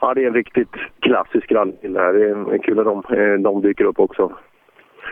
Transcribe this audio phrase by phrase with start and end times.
[0.00, 2.12] Ja, det är en riktigt klassisk rallybil här.
[2.12, 4.32] Det är kul att de, eh, de dyker upp också.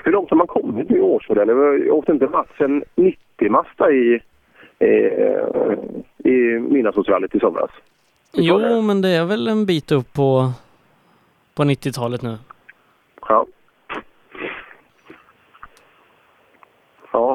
[0.05, 1.49] Hur långt har man kommit i årsmodell?
[1.49, 4.21] Jag åkte inte Mats en 90-masta i,
[4.79, 5.69] eh,
[6.19, 7.71] i Midnattssolsrallyt i somras?
[8.33, 10.53] Jo, men det är väl en bit upp på,
[11.55, 12.37] på 90-talet nu.
[13.29, 13.47] Ja.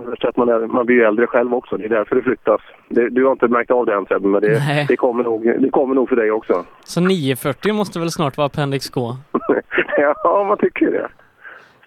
[0.05, 1.77] Ja, att man, är, man blir ju äldre själv också.
[1.77, 2.61] Det är därför det flyttas.
[2.89, 5.70] Det, du har inte märkt av det än Sebbe, men det, det, kommer nog, det
[5.70, 6.65] kommer nog för dig också.
[6.83, 9.16] Så 940 måste väl snart vara Appendix K?
[9.97, 11.09] ja, man tycker det.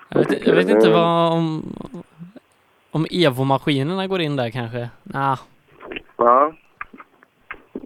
[0.09, 1.63] Jag vet, jag vet inte vad om,
[2.91, 4.89] om Evo-maskinerna går in där kanske?
[5.03, 5.39] Nah.
[6.17, 6.53] Ja,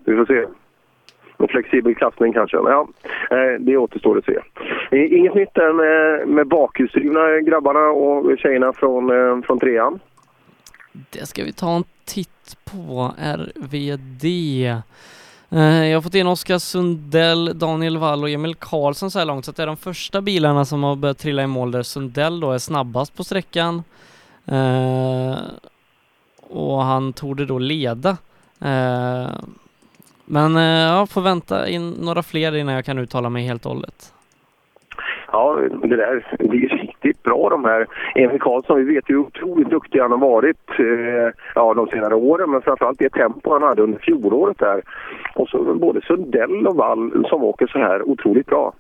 [0.05, 0.47] vi får se.
[1.39, 2.57] En flexibel klassning kanske.
[2.57, 2.89] Ja,
[3.31, 4.39] eh, det återstår att se.
[4.97, 10.01] Inget nytt där med, med bakhjulsdrivna grabbarna och tjejerna från, eh, från trean?
[10.93, 13.15] Det ska vi ta en titt på.
[13.19, 14.25] RVD.
[15.51, 19.45] Eh, jag har fått in Oskar Sundell, Daniel Wall och Emil Karlsson så här långt,
[19.45, 22.53] så det är de första bilarna som har börjat trilla i mål där Sundell då
[22.53, 23.83] är snabbast på sträckan.
[24.47, 25.39] Eh,
[26.51, 28.11] och han torde då leda.
[28.61, 29.31] Eh,
[30.25, 33.73] men eh, jag får vänta in några fler innan jag kan uttala mig helt och
[33.73, 34.15] hållet.
[35.33, 37.87] Ja, det där det är riktigt bra de här.
[38.15, 42.15] Emil Karlsson, vi vet ju hur otroligt duktig han har varit eh, ja, de senare
[42.15, 44.83] åren, men framförallt det tempo han hade under fjolåret där.
[45.35, 48.73] Och så både Sundell och Wall som åker så här otroligt bra.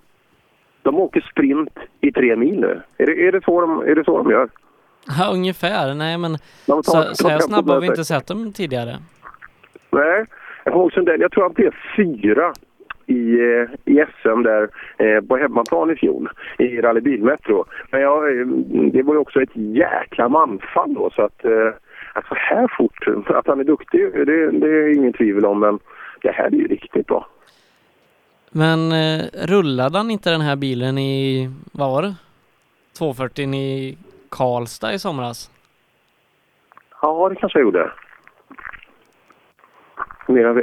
[0.82, 2.80] De åker sprint i tre mil nu.
[2.98, 4.48] Är det, är det, så, de, är det så de gör?
[5.18, 5.94] Ja, ungefär.
[5.94, 8.96] Nej, men tar, så, så här snabba har vi inte sett dem tidigare.
[9.91, 10.24] Nej,
[10.64, 12.52] jag kommer ihåg Sundell, jag tror han blev fyra
[13.11, 17.64] i, eh, i SM där eh, på hemmaplan i fjol i Rally Bilmetro.
[17.91, 18.47] Men jag, eh,
[18.92, 21.44] det var ju också ett jäkla manfall då så att,
[22.12, 25.78] att så här fort, att han är duktig det, det är ingen tvivel om men
[26.22, 27.27] det här är ju riktigt bra.
[28.50, 32.14] Men eh, rullade han inte den här bilen i, vad var det?
[32.98, 35.50] 240 i Karlstad i somras?
[37.03, 37.91] Ja, det kanske jag gjorde.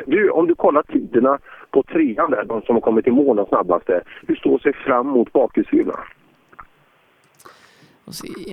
[0.06, 1.40] Du, om du kollar tiderna
[1.78, 4.02] på trean där, de som har kommit i mål snabbaste.
[4.28, 5.94] Hur står sig fram mot bakhjulsdrivna?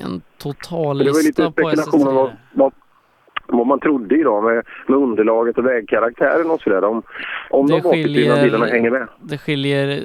[0.03, 1.11] En total lista
[1.51, 2.73] på Det var lite spekulation om vad, vad,
[3.47, 6.85] vad, man trodde idag med, med underlaget och vägkaraktären och sådär.
[6.85, 7.03] Om,
[7.51, 9.09] om det de bakhjulsdrivna bilarna hänger med.
[9.21, 10.03] Det skiljer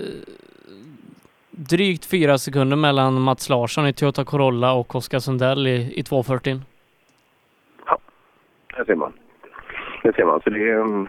[1.52, 6.60] drygt fyra sekunder mellan Mats Larsson i Toyota Corolla och Oskar Sundell i, i 240.
[7.86, 7.98] Ja,
[8.78, 9.14] där ser man.
[10.04, 10.42] Det ser man.
[10.44, 11.08] Så det är, mm,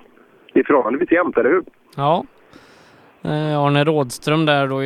[0.52, 1.64] det är förhållandevis jämnt, eller hur?
[2.00, 2.24] Ja.
[3.22, 4.84] Eh, Arne Rådström där då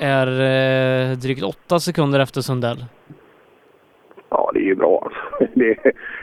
[0.00, 2.84] är eh, drygt åtta sekunder efter Sundell.
[4.28, 5.10] Ja, det är ju bra.
[5.54, 5.78] Det,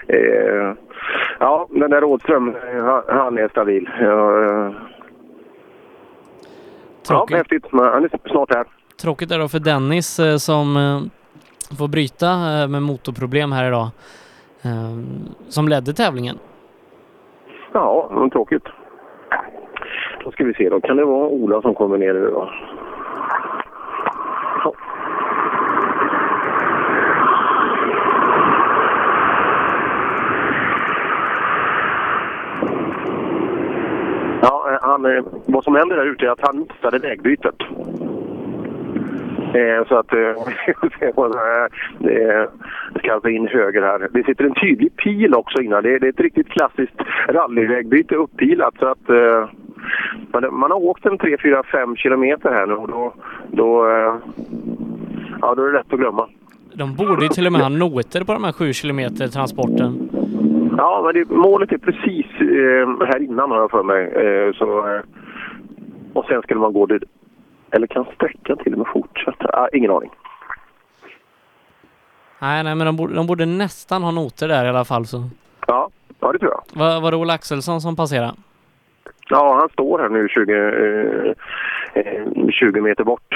[0.08, 0.74] eh,
[1.40, 3.90] ja, den där Rådström, han, han är stabil.
[4.00, 4.72] Ja, eh,
[7.10, 7.66] ja, häftigt.
[7.72, 8.66] Han är snart här.
[9.02, 11.02] Tråkigt är det för Dennis eh, som eh,
[11.78, 12.28] får bryta
[12.68, 13.88] med motorproblem här idag.
[15.48, 16.40] Som ledde tävlingen.
[17.72, 18.64] Ja, tråkigt.
[20.28, 22.50] Då ska vi se, då kan det vara Ola som kommer ner nu då.
[24.64, 24.74] Ja.
[34.42, 37.56] Ja, eh, han, eh, vad som händer där ute är att han missade vägbytet.
[39.54, 40.34] Eh, så att eh,
[43.00, 44.08] ska alltså in höger här.
[44.12, 45.84] Det sitter en tydlig pil också innan.
[45.84, 48.74] Det det är ett riktigt klassiskt rallyvägbyte uppilat.
[48.80, 49.50] Så att, eh,
[50.52, 53.14] man har åkt en 3, 4, 5 kilometer här nu och då,
[53.52, 54.16] då, eh,
[55.42, 56.28] ja, då är det lätt att glömma.
[56.74, 60.10] De borde ju till och med ha noter på de här 7 kilometer transporten.
[60.78, 64.06] Ja, men det, målet är precis eh, här innan har jag för mig.
[64.06, 65.02] Eh, så, eh,
[66.14, 67.04] och sen skulle man gå dit
[67.72, 69.50] eller kan sträckan till och med fortsätta?
[69.54, 70.12] Ah, ingen aning.
[72.40, 75.06] Nej, nej, men de borde, de borde nästan ha noter där i alla fall.
[75.06, 75.24] Så.
[75.68, 75.90] Ja,
[76.20, 76.80] ja det tror jag.
[76.80, 78.34] Var, var det Ola Axelsson som passerade?
[79.30, 81.34] Ja, han står här nu 20,
[81.94, 83.36] eh, 20 meter bort.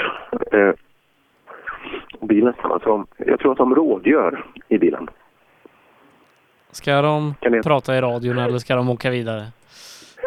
[0.52, 0.70] Eh,
[2.20, 5.08] bilen, alltså, jag tror att de rådgör i bilen.
[6.70, 9.44] Ska de prata i radion eller ska de åka vidare?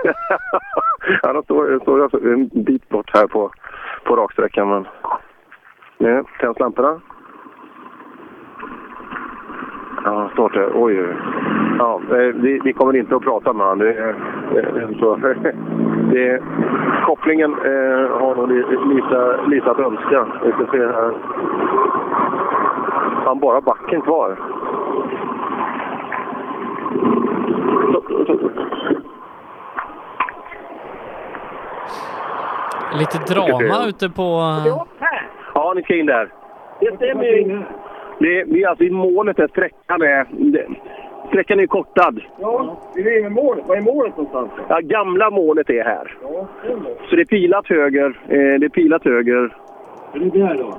[1.22, 3.51] ja, de står, står alltså en bit bort här på
[4.06, 4.69] på raksträckan.
[4.69, 4.88] Men
[5.98, 7.02] nu tänds lamporna.
[10.04, 11.16] Ja, snart är Oj, oj.
[11.80, 13.80] Ja, eh, vi, vi kommer inte att prata med honom.
[13.80, 14.16] Det,
[14.54, 15.16] det, så.
[16.12, 16.44] Det,
[17.06, 18.52] kopplingen eh, har nog
[18.96, 20.25] lite, lite att önska.
[20.44, 21.13] Vi ska se här.
[23.25, 24.38] Han bara backen kvar.
[33.00, 34.24] Lite drama ute på...
[35.54, 36.30] Ja, ni ska in där.
[36.80, 37.24] Det stämmer.
[38.20, 40.26] Det är, det är alltså i målet där sträckan är...
[40.32, 40.66] Det,
[41.28, 42.20] sträckan är kortad.
[42.40, 43.68] Ja, vi är i målet.
[43.68, 44.52] Var är målet någonstans?
[44.70, 46.18] Ja, gamla målet är här.
[46.24, 46.48] Ja,
[47.10, 48.20] Så det är pilat höger.
[48.28, 49.56] Eh, det är pilat höger.
[50.14, 50.78] är det där då?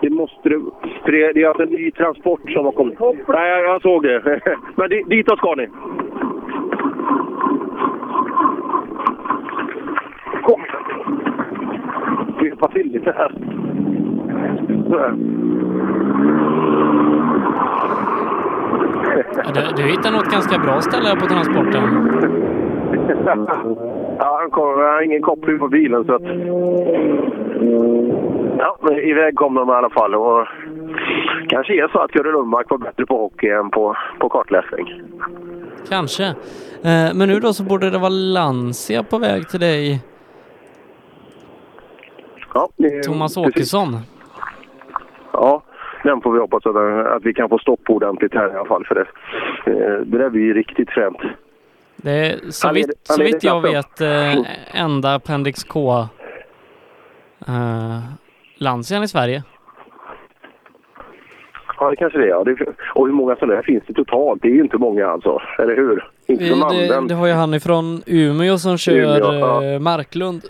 [0.00, 0.60] Det måste det...
[1.04, 2.98] För det, det är alltså en ny transport som har kommit.
[3.28, 4.40] Nej, jag, jag såg det.
[4.76, 5.68] Men di- ditåt ska ni.
[10.42, 10.60] Kom!
[12.40, 13.32] Vi hjälpa till lite här.
[19.36, 22.10] Ja, Du, du hittar nog ett ganska bra ställe här på transporten.
[24.18, 26.22] Ja, han har ingen koppling på bilen så att...
[28.58, 30.14] Ja, men iväg kom de i alla fall.
[30.14, 30.46] Och
[31.48, 35.02] kanske är så att Görel Lundmark var bättre på hockey än på, på kartläsning.
[35.88, 36.24] Kanske.
[36.82, 40.00] Eh, men nu då så borde det vara Lancia på väg till dig,
[42.54, 43.48] Ja, det- Thomas precis.
[43.56, 43.96] Åkesson.
[45.32, 45.62] Ja,
[46.04, 46.76] den får vi hoppas att,
[47.16, 48.84] att vi kan få stopp på ordentligt här i alla fall.
[48.86, 49.06] För det,
[49.70, 51.18] eh, det där blir ju riktigt fränt.
[51.96, 54.34] Det är så vitt, så vitt jag vet eh,
[54.80, 55.98] enda Appendix K
[57.46, 57.98] eh,
[58.56, 59.42] Lancian i Sverige.
[61.80, 62.28] Ja, det kanske det är.
[62.28, 62.44] Ja.
[62.44, 62.56] Det,
[62.94, 64.42] och hur många sådana här finns det totalt?
[64.42, 66.08] Det är ju inte många alltså, eller hur?
[66.26, 67.08] Inte det, använder.
[67.08, 69.64] det har ju han ifrån Umeå som kör Umeå, ja.
[69.64, 70.42] eh, Marklund.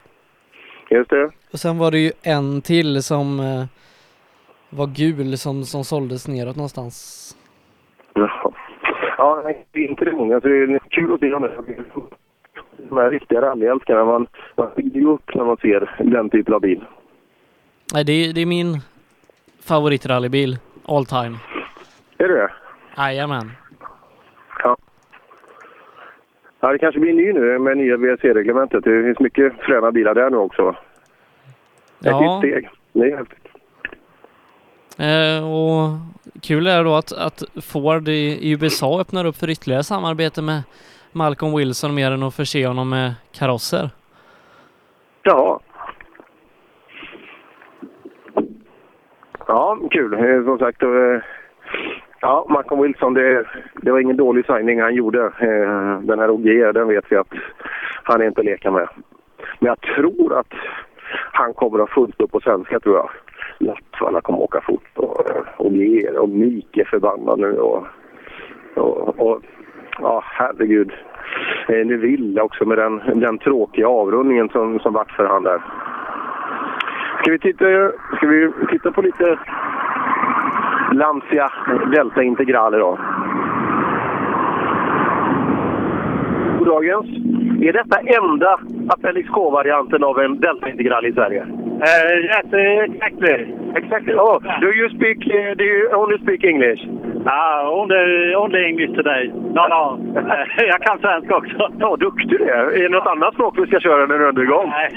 [0.91, 1.31] Just det.
[1.53, 3.65] Och sen var det ju en till som eh,
[4.71, 7.37] var gul som, som såldes neråt någonstans.
[8.15, 8.53] Ja,
[9.19, 10.41] ja nej, det är inte det många.
[10.41, 11.59] Så det är kul att se de här,
[12.89, 14.05] de här riktiga rallyälskarna.
[14.05, 14.27] Man,
[14.57, 16.85] man blir ju upp när man ser den typen av bil.
[17.95, 18.81] Nej, det, är- det är min
[19.63, 20.59] favoritrallybil
[20.89, 21.37] all time.
[22.19, 22.53] Är det det?
[22.97, 23.53] Jajamän.
[24.63, 24.77] Ja.
[26.65, 28.85] Ja, det kanske blir ny nu med nya VRC-reglementet.
[28.85, 30.69] Det finns mycket fräna bilar där nu också.
[30.69, 30.77] Ett
[32.01, 32.69] Ja, nytt steg.
[32.93, 33.47] Det är häftigt.
[34.99, 35.91] eh, och
[36.43, 40.63] kul är då att, att Ford i, USA öppnar upp för ytterligare samarbete med
[41.13, 43.91] Malcolm Wilson mer än att förse honom med karosser.
[45.23, 45.59] Jaha.
[49.47, 50.13] Ja, kul.
[50.15, 50.89] Eh, Som sagt, eh,
[52.25, 53.45] ja, Malcolm Wilson, det,
[53.83, 55.25] det var ingen dålig signing han gjorde.
[55.25, 57.33] Eh, Den här OG, den vet vi att
[58.03, 58.89] han är inte att leka med.
[59.59, 60.53] Men jag tror att
[61.33, 63.11] han kommer att ha fullt upp på svenska, tror jag.
[63.59, 65.21] Lattvalla kommer att åka fort och,
[65.57, 65.73] och
[66.19, 67.59] och Mik är förbannad nu.
[67.59, 67.87] Och,
[68.75, 69.43] och, och
[69.99, 70.93] ja, herregud.
[71.69, 75.63] Eh, Neville också med den, den tråkiga avrundningen som, som vart för han där.
[77.21, 77.65] Ska vi titta,
[78.17, 79.39] ska vi titta på lite
[80.95, 81.53] Lancia
[81.93, 82.99] Delta Integrale då?
[86.59, 87.07] Goddagens.
[87.63, 88.59] Är detta enda
[88.89, 91.43] Appendix K-varianten av en Delta Integral i Sverige?
[91.75, 92.53] Uh, yes,
[92.89, 93.55] exactly.
[93.77, 94.15] Exactly.
[94.15, 96.81] Oh, do you speak, uh, do you only speak English?
[97.27, 99.33] Ah, only, only English today.
[99.57, 99.99] No, no.
[100.57, 101.71] jag kan svenska också.
[101.79, 102.65] Ja, duktig du är.
[102.77, 104.69] Är det något annat språk vi ska köra när du är igång?
[104.69, 104.89] Nej,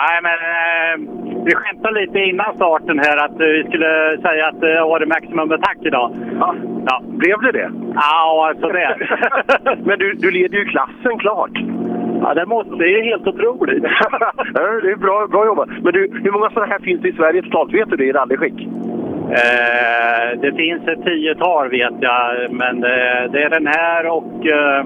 [0.00, 4.60] Nej men eh, vi skämtade lite innan starten här att eh, vi skulle säga att
[4.60, 6.10] det var det maximum attack idag.
[6.40, 6.54] Ja.
[6.86, 7.70] Ja, Blev det det?
[7.94, 8.96] ja alltså det.
[9.84, 11.50] Men du, du leder ju klassen klart.
[12.22, 13.84] ja, det, måste, det är helt otroligt.
[14.54, 15.68] ja, det är bra, bra jobbat.
[15.68, 17.74] Men du, hur många sådana här finns det i Sverige totalt?
[17.74, 18.68] Vet du det i rallyskick?
[19.30, 24.84] Eh, det finns ett tiotal vet jag, men det, det är den här och eh,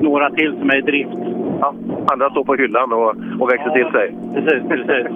[0.00, 1.18] några till som är i drift.
[1.60, 1.74] Ja,
[2.12, 4.14] andra står på hyllan och, och växer till sig.
[4.34, 5.06] Precis, precis.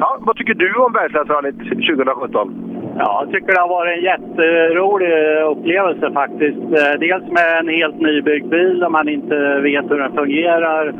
[0.00, 2.54] Ja, vad tycker du om Bergslagsrallyt 2017?
[2.98, 5.12] Ja, jag tycker det har varit en jätterolig
[5.52, 6.58] upplevelse faktiskt.
[6.58, 10.94] Eh, Dels med en helt nybyggd bil där man inte vet hur den fungerar.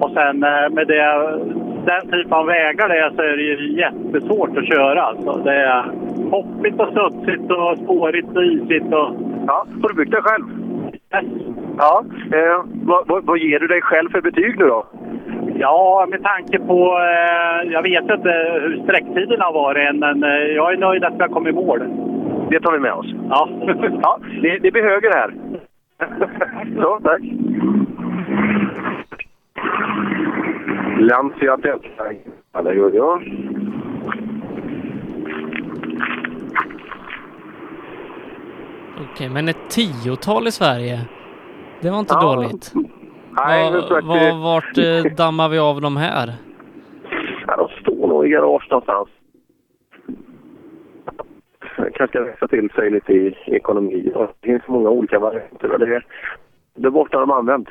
[0.00, 1.04] Och sen eh, med det,
[1.86, 5.02] den typen av vägar det är så är det ju jättesvårt att köra.
[5.02, 5.32] Alltså.
[5.32, 5.84] Det är
[6.30, 8.86] hoppigt och studsigt och spårigt och isigt.
[8.86, 9.10] Och...
[9.46, 10.44] Ja, har du byggt den själv?
[11.78, 12.04] Ja.
[12.32, 14.86] Eh, vad, vad, vad ger du dig själv för betyg nu då?
[15.58, 16.98] Ja, med tanke på...
[16.98, 21.14] Eh, jag vet inte hur sträcktiden har varit än, men eh, jag är nöjd att
[21.14, 21.78] vi har kommit i mål.
[22.50, 23.06] Det tar vi med oss.
[23.30, 23.48] Ja.
[24.02, 25.34] Ja, det, det blir höger här.
[26.82, 27.22] Så, tack.
[31.00, 32.04] Lancia Delta.
[32.52, 33.22] Ja, det gör jag.
[39.12, 41.00] Okej, men ett tiotal i Sverige.
[41.80, 42.20] Det var inte Ja.
[42.34, 42.72] dåligt.
[43.36, 46.32] Nej, Var, var, vart eh, dammar vi av de här?
[47.46, 49.08] Ja, de står nog i garage någonstans.
[51.76, 54.12] kanske ska växa till sig lite i ekonomi.
[54.14, 55.72] Det finns många olika varianter.
[55.72, 56.02] och Det,
[56.74, 57.70] det är borta de används.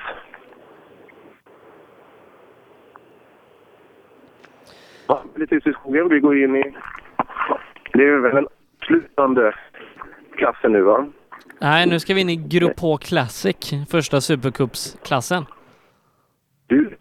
[5.07, 6.09] Ja, lite ute i skogen.
[6.09, 6.75] Vi går in i...
[7.93, 8.47] Det är väl den
[8.85, 9.55] slutande
[10.35, 11.05] klassen nu va?
[11.59, 15.45] Nej, nu ska vi in i Grupp H Classic, första Supercupsklassen.
[16.67, 16.97] Du,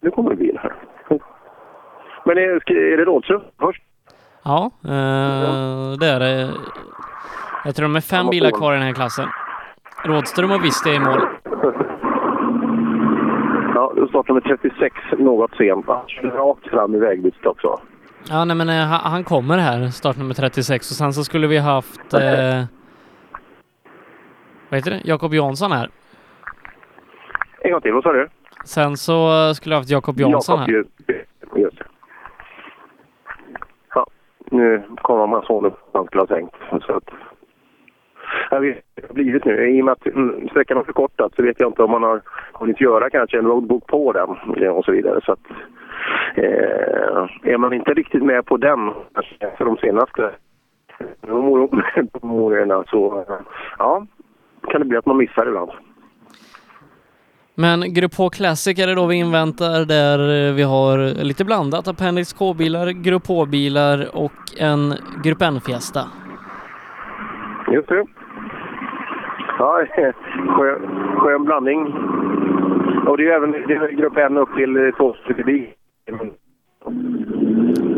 [0.00, 0.74] nu kommer det bil här.
[2.24, 3.82] Men är, är det Rådström först?
[4.42, 6.50] Ja, eh, det är det.
[7.64, 9.28] Jag tror de är fem bilar kvar i den här klassen.
[10.04, 11.20] Rådström och Visst är i mål.
[13.74, 15.86] Ja, du startar med 36 något sent.
[16.22, 17.80] Rakt fram i vägbytet också.
[18.30, 21.58] Ja, nej men eh, han, han kommer här, startnummer 36 och sen så skulle vi
[21.58, 22.64] haft eh,
[24.68, 25.00] vad heter det?
[25.04, 25.90] Jakob Jansson här.
[27.60, 28.28] En gång till, vad sa du?
[28.64, 30.68] Sen så eh, skulle vi haft Jakob Jansson här.
[30.68, 31.84] Jakob, just det.
[33.94, 34.06] Ja,
[34.50, 36.56] nu kommer man så upp han skulle ha tänkt.
[36.86, 37.10] Så att,
[38.50, 39.68] jag vet det har blivit nu.
[39.68, 42.22] I och med att mm, sträckan har förkortats så vet jag inte om man har
[42.52, 45.20] hunnit göra kanske en roadbook på den eh, och så vidare.
[45.24, 45.40] Så att,
[46.34, 48.92] eh, är man inte riktigt med på den
[49.58, 50.30] för de senaste
[52.22, 53.24] månaderna så
[53.78, 54.06] ja,
[54.70, 55.70] kan det bli att man missar ibland.
[57.56, 61.88] Men Grupp H Classic är det då vi inväntar där vi har lite blandat.
[61.88, 64.94] Appendix K-bilar, Grupp H-bilar och en
[65.24, 66.00] Grupp N-Fiesta.
[67.72, 68.04] Just det.
[69.58, 69.86] Ja,
[70.48, 70.80] skön,
[71.16, 71.86] skön blandning.
[73.06, 75.74] Och det är ju även det är Grupp N upp till två förbi.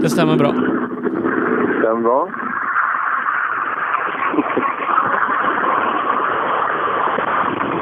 [0.01, 0.53] Det stämmer bra.
[1.79, 2.29] Stämmer bra.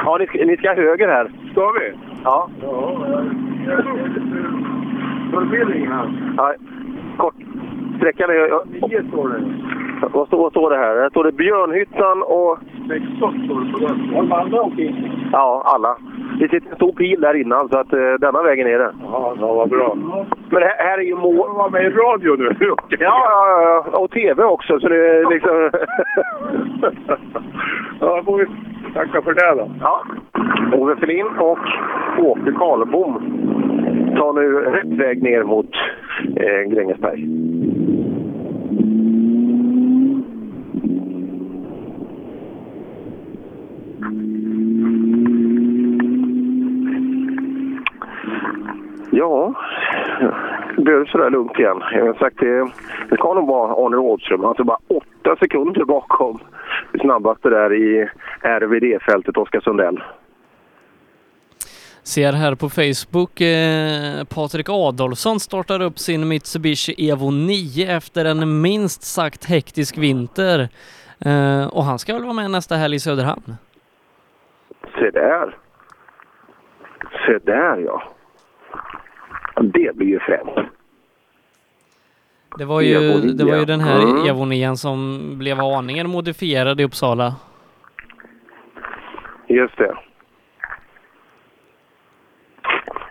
[0.05, 1.31] Ja, ni ska, ni ska höger här.
[1.51, 1.93] Ska vi?
[2.23, 2.49] Ja.
[2.61, 3.23] Ja.
[5.75, 6.33] Ingen här?
[6.37, 6.57] Nej.
[7.17, 7.35] Kort.
[7.97, 8.33] Sträckan är...
[8.33, 9.41] Ja, Nio står det.
[10.13, 10.95] vad, står, vad står det här?
[11.01, 12.59] Här står det Björnhyttan och...
[12.87, 14.09] 16 står det på den.
[14.13, 15.11] Har de andra åkt in?
[15.31, 15.97] Ja, alla.
[16.39, 18.93] Det sitter en stor pil där innan, så att uh, denna vägen är det.
[19.03, 19.95] Ja, ja vad bra.
[20.49, 21.35] Men här, här är ju mål...
[21.35, 22.55] Får vara med i radio nu?
[22.89, 23.99] Ja, ja, ja.
[23.99, 25.55] Och TV också, så det är liksom...
[27.99, 28.45] ja, får vi
[28.93, 29.71] tacka för det då.
[29.81, 30.03] ja.
[30.73, 31.59] Ove Selin och
[32.19, 33.13] Åke Karlbom
[34.15, 35.69] tar nu rätt väg ner mot
[36.35, 37.27] eh, Grängesberg.
[49.11, 49.53] Ja,
[50.75, 51.81] det blev sådär lugnt igen.
[51.91, 52.67] Jag har sagt det,
[53.09, 54.45] det ska nog vara Arne Rådström.
[54.45, 56.39] Alltså bara åtta sekunder bakom
[56.91, 58.09] det snabbaste där i
[58.41, 60.03] RVD-fältet, Oskar Sundell.
[62.07, 68.61] Ser här på Facebook, eh, Patrik Adolfsson startar upp sin Mitsubishi Evo 9 efter en
[68.61, 70.69] minst sagt hektisk vinter.
[71.19, 73.55] Eh, och han ska väl vara med nästa helg i Söderhamn?
[74.99, 75.57] Se där.
[77.27, 78.03] Se där ja.
[79.61, 80.69] Det blir ju fränt.
[82.57, 83.33] Det var ju, Evo 9.
[83.33, 84.25] det var ju den här Mm.
[84.25, 87.35] Evo 9 som blev aningen modifierad i Uppsala.
[89.47, 89.95] Just det.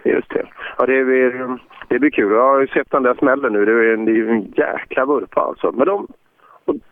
[0.05, 0.47] Just det.
[0.79, 1.59] Ja, det blir,
[1.89, 2.33] det blir kul.
[2.33, 3.65] Jag har ju sett den där smällen nu.
[3.65, 5.73] Det är en, det är en jäkla vurpa alltså.
[5.73, 6.09] Men de,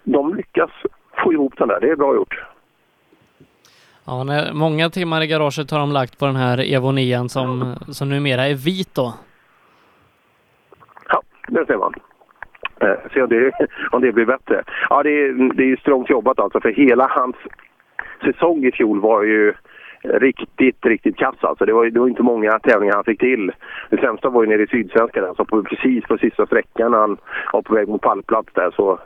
[0.05, 0.71] de lyckas
[1.25, 1.81] få ihop den där.
[1.81, 2.43] Det är bra gjort.
[4.05, 7.77] Ja, när, många timmar i garaget har de lagt på den här Evo 9 som,
[7.89, 9.15] som numera är vit då.
[11.09, 11.95] Ja, det ser man.
[12.81, 13.53] Eh, Se om det,
[13.91, 14.63] om det blir bättre.
[14.91, 16.61] Ja, det är, det är strångt jobbat alltså.
[16.61, 17.37] För hela hans
[18.25, 19.55] säsong i fjol var ju
[20.03, 21.65] riktigt, riktigt kass alltså.
[21.65, 23.53] Det var, ju- det var inte många tävlingar han fick till.
[23.91, 27.17] Det sämsta var ju nere i Sydsvenskan, alltså på, precis på sista sträckan när han
[27.53, 28.99] var på väg mot pallplats där så...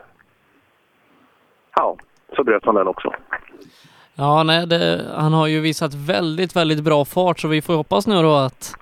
[1.76, 1.96] Ja,
[2.36, 3.12] så bröt han den också.
[4.14, 8.06] Ja, nej, det, han har ju visat väldigt, väldigt bra fart så vi får hoppas
[8.06, 8.74] nu då att,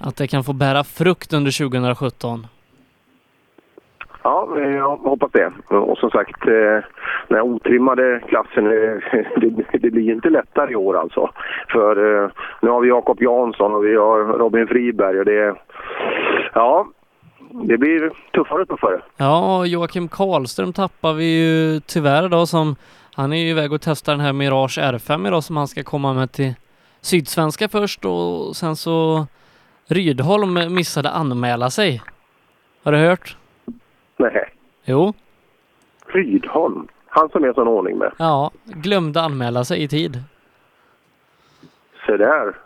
[0.00, 2.46] att det kan få bära frukt under 2017.
[4.24, 5.52] Ja, jag hoppas det.
[5.68, 6.84] Och som sagt, eh,
[7.28, 11.30] den här otrimmade klassen, eh, det, det blir inte lättare i år alltså.
[11.68, 15.54] För eh, nu har vi Jakob Jansson och vi har Robin Friberg och det...
[16.54, 16.86] Ja,
[17.50, 19.00] det blir tuffare och tuffare.
[19.16, 22.76] Ja, Joakim Karlström tappar vi ju tyvärr då som
[23.14, 26.14] han är ju iväg och testar den här Mirage R5 idag som han ska komma
[26.14, 26.54] med till
[27.00, 29.26] Sydsvenska först och sen så
[29.86, 32.02] Rydholm missade anmäla sig.
[32.84, 33.36] Har du hört?
[34.22, 34.48] Nej,
[34.84, 35.14] Jo,
[36.06, 36.88] Rydholm.
[37.06, 38.12] Han som är sån ordning med.
[38.18, 40.22] ja, glömde anmäla sig i tid.
[42.06, 42.56] Se där.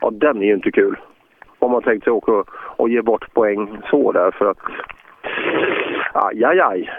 [0.00, 0.96] Ja, den är ju inte kul.
[1.58, 4.58] Om man tänkt sig åka och, och ge bort poäng så där för att...
[6.12, 6.90] Aj, aj, aj.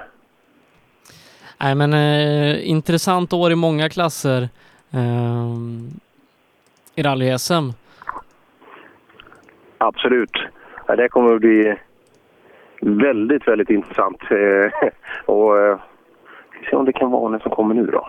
[1.59, 4.49] Nej men eh, intressant år i många klasser
[4.93, 5.53] eh,
[6.95, 7.73] i rally-SM.
[9.77, 10.31] Absolut.
[10.87, 11.75] Ja, det kommer att bli
[12.81, 14.21] väldigt, väldigt intressant.
[14.31, 14.89] Eh,
[15.25, 15.79] och eh,
[16.51, 18.07] vi ska se om det kan vara någon som kommer nu då.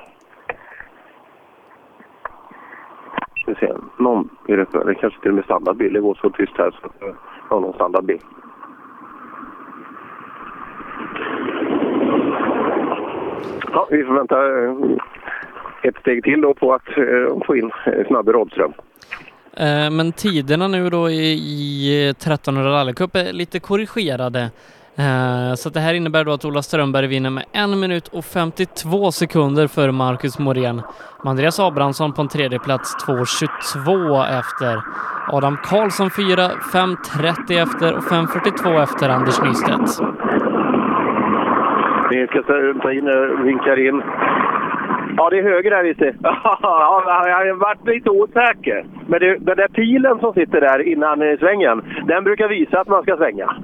[3.43, 3.73] Ska se.
[3.99, 5.93] Någon är det, det kanske till och med standardbil.
[5.93, 7.15] Det går så tyst här så jag
[7.49, 8.19] har någon standardbil.
[13.73, 14.75] Ja, vi får vänta eh,
[15.83, 16.89] ett steg till då på att
[17.47, 18.73] få in eh, Snabbe Rådström.
[19.59, 24.51] Eh, men tiderna nu då i, 1300 eh, rallycup är lite korrigerade.
[24.97, 29.13] Eh, så det här innebär då att Ola Strömberg vinner med en minut och 52
[29.13, 30.77] sekunder före Marcus Morén.
[31.25, 34.83] Med Andreas Abrahamsson på en tredje plats 2.22 efter.
[35.33, 40.01] Adam Karlsson 4, 5.30 efter och 5.42 efter Anders Nystedt.
[42.11, 43.05] Vi ska ta- in,
[43.45, 44.03] vinkar in.
[45.19, 46.01] Ja, det är höger där visst.
[46.23, 48.85] Ja, jag har varit lite osäker.
[49.07, 53.03] Men det, den där pilen som sitter där innan svängen, den brukar visa att man
[53.03, 53.57] ska svänga.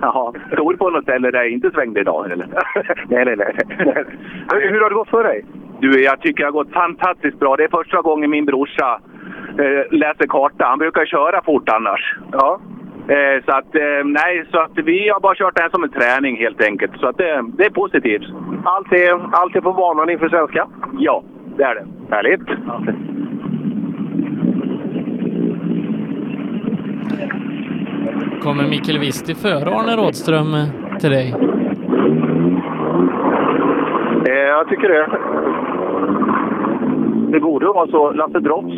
[0.00, 2.46] Ja, står på något ställe där jag inte svängde idag eller?
[3.08, 3.54] nej, nej, nej.
[4.52, 5.44] Hur, hur har det gått för dig?
[5.80, 7.56] Du, jag tycker det har gått fantastiskt bra.
[7.56, 9.00] Det är första gången min brorsa
[9.58, 10.64] eh, läser karta.
[10.64, 12.16] Han brukar köra fort annars.
[12.32, 12.60] Ja.
[13.08, 15.90] Eh, så att, eh, nej, så att vi har bara kört det här som en
[15.90, 16.92] träning helt enkelt.
[17.00, 18.22] Så att det, det är positivt.
[18.64, 20.68] Allt är, allt är på banan inför svenska?
[20.98, 21.22] Ja,
[21.56, 21.86] det är det.
[22.10, 22.42] Härligt.
[28.42, 31.34] Kommer Mikael Wisti före Arne Rådström eh, till dig?
[34.28, 35.08] Eh, jag tycker det.
[37.32, 38.12] Det borde vara så.
[38.12, 38.74] Lasse Drops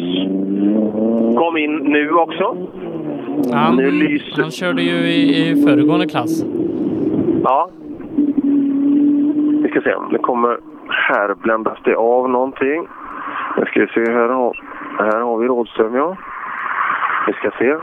[1.37, 2.57] kom in nu också.
[3.53, 6.45] Han, Nu lyser- han körde ju i, i föregående klass.
[7.45, 7.71] Ja.
[9.63, 9.95] Vi ska se.
[10.11, 10.59] Det kommer...
[10.89, 12.87] Här bländas det av någonting.
[13.59, 14.13] Nu ska vi se.
[14.13, 14.57] Här har,
[14.99, 16.17] här har vi Rådström, ja.
[17.27, 17.77] Vi ska se.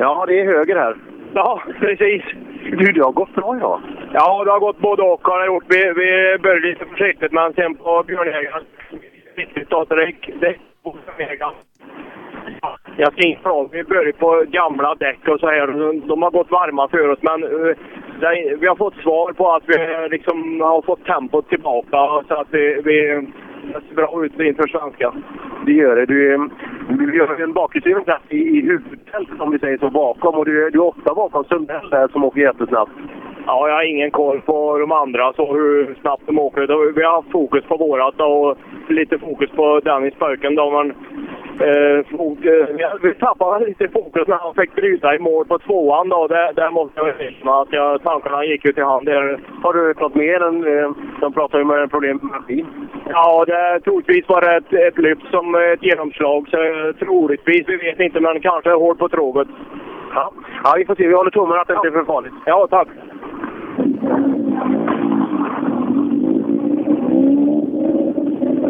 [0.00, 0.96] Ja, det är höger här.
[1.34, 2.22] Ja, precis.
[2.70, 3.80] Du, det har gått bra idag.
[4.12, 5.64] Ja, det har gått både och har gjort.
[5.68, 8.62] Vi, vi började lite försiktigt, men sen på Björnjägaren
[9.36, 10.30] riktigt det gick
[10.82, 10.96] på.
[12.96, 13.68] Jag ska inte från.
[13.72, 15.66] Vi började på gamla däck och så här.
[16.06, 17.76] De har gått varma för oss, men eh,
[18.20, 22.48] det, vi har fått svar på att vi liksom har fått tempot tillbaka så att
[22.50, 23.26] vi, vi
[23.72, 25.14] det ser bra ut inför svenska.
[25.66, 26.06] Det gör det.
[26.06, 26.48] Du, är,
[26.88, 30.66] du gör en bakhjulsdriven klass i, i huvudfältet om vi säger så bakom och du,
[30.66, 32.92] är- du är ofta bakom Sundell där som åker jättesnabbt.
[33.46, 36.92] Ja, jag har ingen koll på de andra, så hur snabbt de åker.
[36.92, 40.54] Vi har haft fokus på vårat och lite fokus på Dennis Pöken.
[40.54, 40.92] Då, men,
[41.60, 46.08] eh, eh, vi- tappade lite fokus när han fick bryta i mål på tvåan.
[46.08, 46.26] Då.
[46.26, 49.06] Det, där måste jag erkänna att jag, tankarna gick ut i hand.
[49.06, 49.38] Där.
[49.62, 50.78] Har du något mer än...
[50.78, 50.90] Eh,
[51.20, 52.66] de pratar ju med problem med maskin.
[53.08, 56.48] Ja, det, troligtvis var det ett, ett lyft som ett genomslag.
[56.50, 56.58] Så,
[57.04, 59.48] troligtvis, vi vet inte, men kanske hårt på tråget.
[60.14, 60.32] Ja.
[60.64, 61.08] ja, vi får se.
[61.08, 62.34] Vi håller tummarna att det inte är för farligt.
[62.46, 62.88] Ja, tack.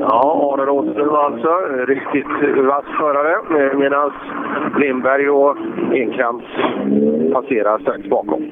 [0.09, 1.49] Ja, Arne Rådström alltså.
[1.87, 2.27] Riktigt
[2.65, 3.33] vass förare.
[3.61, 4.13] Eh, medan
[4.79, 5.57] Lindberg och
[5.93, 6.45] Enkrantz
[7.33, 8.51] passerar strax bakom.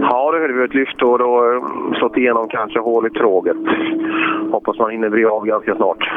[0.00, 3.56] Ja, då hörde vi ett lyft och då eh, slått igenom kanske hål i tråget.
[4.52, 6.10] Hoppas man hinner bli av ganska snart.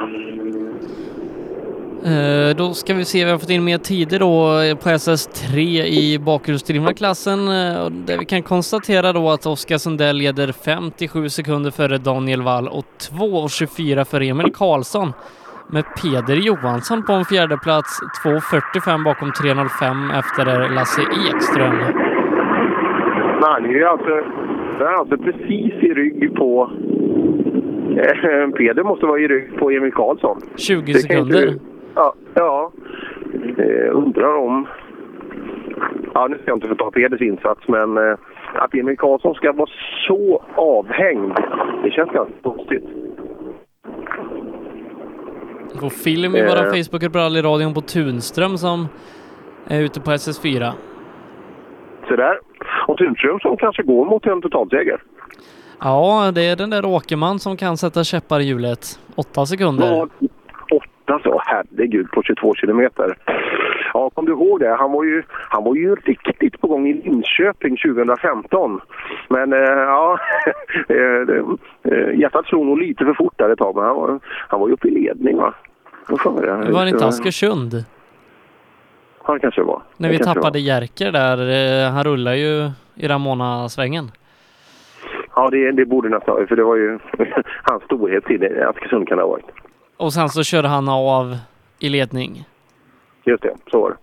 [2.06, 5.58] Eh, Då ska vi se, vi har fått in mer tider då eh, på SS3
[5.86, 7.40] i bakhjulsdrivna klassen.
[7.40, 12.68] eh, Där vi kan konstatera då att Oskar Sundell leder 57 sekunder före Daniel Wall
[12.68, 15.14] och 2.24 före Emil Karlsson.
[15.70, 21.76] Med Peder Johansson på en fjärde plats, 2.45 bakom 3.05 efter Lasse Ekström.
[23.42, 24.10] Han är ju alltså,
[24.80, 26.72] han är alltså precis i rygg på...
[28.58, 30.42] Peder måste vara i rygg på Emil Karlsson.
[30.56, 31.54] 20 Det kan sekunder.
[31.96, 32.72] Ja, ja.
[33.58, 34.68] Eh, undrar om...
[36.14, 38.18] Ja, nu ska jag inte förta Peders insats, men eh,
[38.54, 39.70] att Emil Karlsson ska vara
[40.08, 41.34] så avhängd,
[41.84, 42.84] det känns ganska konstigt.
[45.74, 46.46] Vi får film i eh.
[46.46, 48.88] våra facebook rallyradion på Tunström som
[49.68, 50.72] är ute på SS4.
[52.08, 52.40] Se där.
[52.88, 55.02] Och Tunström som kanske går mot en totalseger.
[55.80, 59.00] Ja, det är den där Åkerman som kan sätta käppar i hjulet.
[59.16, 59.92] Åtta sekunder.
[59.92, 60.10] Vad,
[61.06, 61.42] 8 så.
[61.46, 63.18] Herregud, på 22 kilometer.
[63.94, 64.76] Ja, kom du ihåg det?
[64.80, 68.82] Han var ju, han var ju riktigt på gång i Linköping 2015.
[69.30, 70.20] Men eh, ja,
[70.90, 70.96] eh,
[71.84, 73.76] eh, hjärtat slog nog lite för fort där ett tag.
[73.76, 75.54] Men han var, han var ju uppe i ledning va?
[76.08, 77.86] Det var det inte Askersund?
[79.28, 79.82] Ja, det kanske var.
[79.98, 80.58] När vi tappade var.
[80.58, 84.12] Jerker där, eh, han rullar ju i Ramona-svängen.
[85.36, 87.00] Ja, det, det borde nästan för det var ju
[87.64, 89.65] hans storhet till Askersund kan det ha varit.
[89.98, 91.38] Och sen så körde han av
[91.80, 92.46] i ledning.
[93.24, 93.98] Just det, så var det.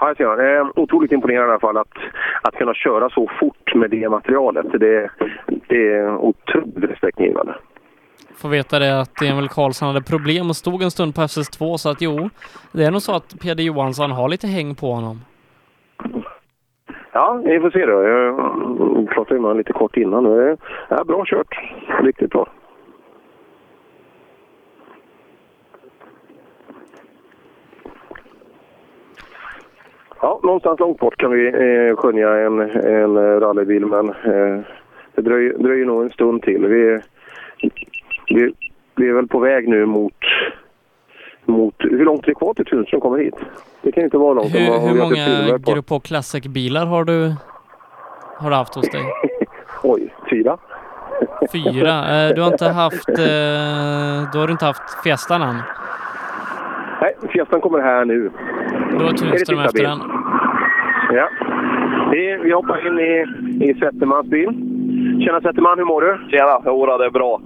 [0.00, 0.56] Ja, jag ser.
[0.56, 1.92] Eh, otroligt imponerande i alla fall att,
[2.42, 4.66] att kunna köra så fort med det materialet.
[4.72, 5.10] Det,
[5.68, 7.54] det är otroligt respektingivande.
[8.36, 11.90] Får veta det att Emil Karlsson hade problem och stod en stund på FSS2 så
[11.90, 12.30] att jo,
[12.72, 15.20] det är nog så att Peder Johansson har lite häng på honom.
[17.12, 18.02] Ja, vi får se då.
[18.02, 20.24] Jag pratade med honom lite kort innan.
[20.24, 20.56] Det
[20.88, 21.58] är bra kört.
[22.02, 22.48] Riktigt bra.
[30.22, 34.60] Ja, någonstans långt bort kan vi eh, skönja en, en rallybil, men eh,
[35.14, 36.66] det dröjer, dröjer nog en stund till.
[36.66, 37.00] Vi,
[38.28, 38.52] vi,
[38.96, 40.14] vi är väl på väg nu mot,
[41.44, 41.74] mot...
[41.78, 43.34] Hur långt är det kvar till Tunström kommer hit?
[43.82, 44.54] Det kan inte vara långt.
[44.54, 45.58] Hur, hur många.
[45.74, 47.32] Grupp H Classic-bilar har du,
[48.36, 49.02] har du haft hos dig?
[49.82, 50.58] Oj, fyra?
[51.52, 52.26] Fyra.
[52.28, 55.56] Eh, Du har inte haft, eh, då har du inte haft Fiestan än?
[57.00, 58.30] Nej, Fiestan kommer här nu.
[58.98, 59.98] Då är Tunström sista efter den.
[61.12, 61.28] Ja.
[62.12, 63.24] Vi, vi hoppar in i,
[63.64, 64.48] i Zettermans bil.
[65.24, 66.18] Tjena Zetterman, hur mår du?
[66.30, 67.40] Tjena, jodå det är bra.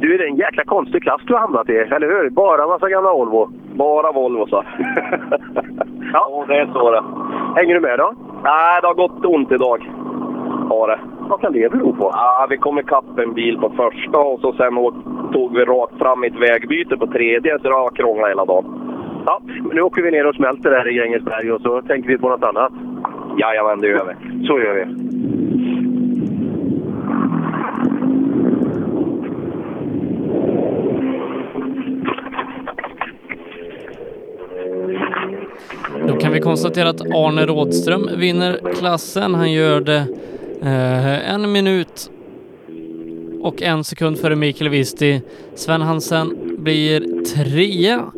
[0.00, 2.30] Du, är det en jäkla konstig klass du har hamnat i, eller hur?
[2.30, 3.50] Bara massa gamla Volvo.
[3.74, 4.64] Bara Volvo så.
[6.12, 7.02] ja, det är så det.
[7.56, 8.12] Hänger du med då?
[8.44, 9.90] Nej, det har gått ont idag.
[10.70, 10.98] Har det.
[11.28, 12.10] Vad kan det bero på?
[12.14, 14.74] Ja, vi kom ikapp en bil på första och så sen
[15.32, 18.87] tog vi rakt fram i ett vägbyte på tredje, så det har krånglat hela dagen.
[19.28, 22.18] Ja, men nu åker vi ner och smälter där i Grängesberg och så tänker vi
[22.18, 22.72] på något annat.
[23.40, 24.46] Jajamän, det gör vi.
[24.46, 24.84] Så gör vi.
[36.08, 39.34] Då kan vi konstatera att Arne Rådström vinner klassen.
[39.34, 40.06] Han gör det
[40.62, 42.10] eh, en minut
[43.40, 45.22] och en sekund före Mikael Visti.
[45.54, 48.12] Sven Hansen blir trea.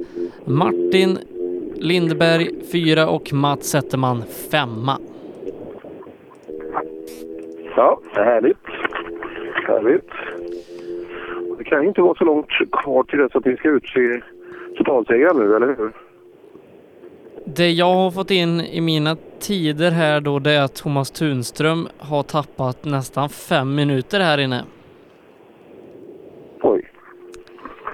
[0.50, 1.18] Martin
[1.74, 4.98] Lindberg fyra och Mats Zetterman femma.
[7.76, 8.66] Ja, härligt.
[9.66, 10.10] Härligt.
[11.58, 14.20] Det kan ju inte vara så långt kvar till dess att vi ska utse
[14.76, 15.92] totalsegraren nu, eller hur?
[17.44, 21.88] Det jag har fått in i mina tider här då det är att Thomas Tunström
[21.98, 24.64] har tappat nästan fem minuter här inne.
[26.62, 26.80] Oj.
[26.80, 27.89] Eh,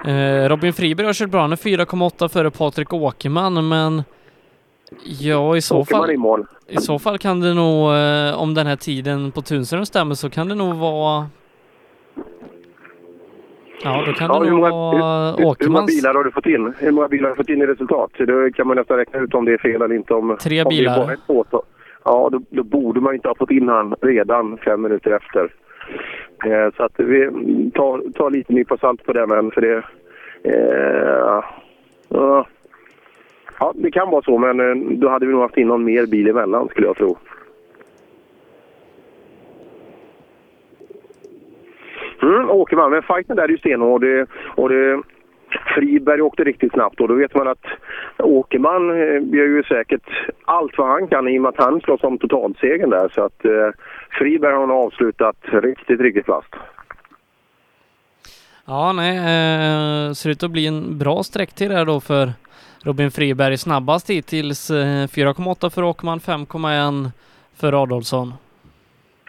[0.48, 1.40] Robin Friberg har kört bra.
[1.40, 4.02] Han är 4,8 före Patrik Åkerman, men
[5.20, 6.46] ja, i så Åker man fall, i mål?
[6.68, 10.30] i så fall kan det nog, eh, om den här tiden på Tunström stämmer, så
[10.30, 11.26] kan det nog vara
[13.84, 16.24] Ja, då kan Ja, det nog många, vara hur, hur, hur många Åkermans bilar har
[16.24, 16.72] du fått in?
[16.78, 18.10] Hur många bilar har du fått in i resultat?
[18.18, 20.14] Då kan man nästan räkna ut om det är fel eller inte.
[20.14, 20.98] Om, Tre om det är bilar.
[21.04, 21.62] bara ett fåtal.
[22.04, 25.52] Ja, då, då borde man inte ha fått in han redan fem minuter efter.
[26.44, 27.30] Eh, så att vi
[27.74, 29.82] tar, tar lite nypa salt på den än, för det...
[30.42, 31.42] Eh,
[32.08, 32.46] ja.
[33.58, 36.06] ja, det kan vara så, men eh, då hade vi nog haft in någon mer
[36.06, 37.16] bil emellan skulle jag tro.
[42.22, 44.00] Mm, Åkerman, men fighten där är ju stenhård.
[44.00, 45.02] Det- Och det,
[45.74, 47.64] Friberg åkte riktigt snabbt och då vet man att
[48.18, 50.08] Åkerman eh, gör ju säkert
[50.44, 53.08] allt vad han kan i och med att han slåss om totalsegern där.
[53.14, 53.68] Så att eh,
[54.10, 56.54] Friberg har nog avslutat riktigt, riktigt fast.
[58.64, 62.32] Ja, nej, eh, ser ut att bli en bra sträcktid här då för
[62.84, 63.58] Robin Friberg.
[63.58, 67.10] Snabbast hittills eh, 4,8 för Åkerman, 5,1
[67.56, 68.32] för Adolfsson.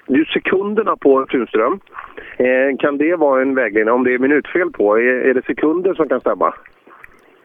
[0.08, 1.80] Du, sekunderna på Tunström,
[2.38, 3.94] eh, kan det vara en vägledning?
[3.94, 6.54] Om det är minutfel på, är, är det sekunder som kan stämma?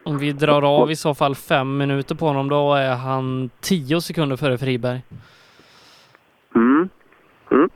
[0.05, 4.01] Om vi drar av i så fall fem minuter på honom, då är han 10
[4.01, 5.01] sekunder före Friberg.
[6.55, 6.89] Mm.
[7.51, 7.69] Mm.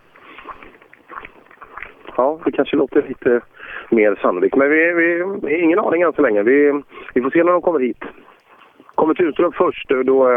[2.18, 3.42] Ja, det kanske låter lite
[3.90, 4.56] mer sannolikt.
[4.56, 6.44] Men vi, vi, ingen aning än så länge.
[6.44, 6.82] Vi,
[7.14, 8.04] vi får se när de kommer hit.
[8.96, 10.32] Kommer Tunström först, då,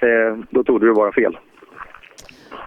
[0.00, 1.38] eh, då tog det ju vara fel.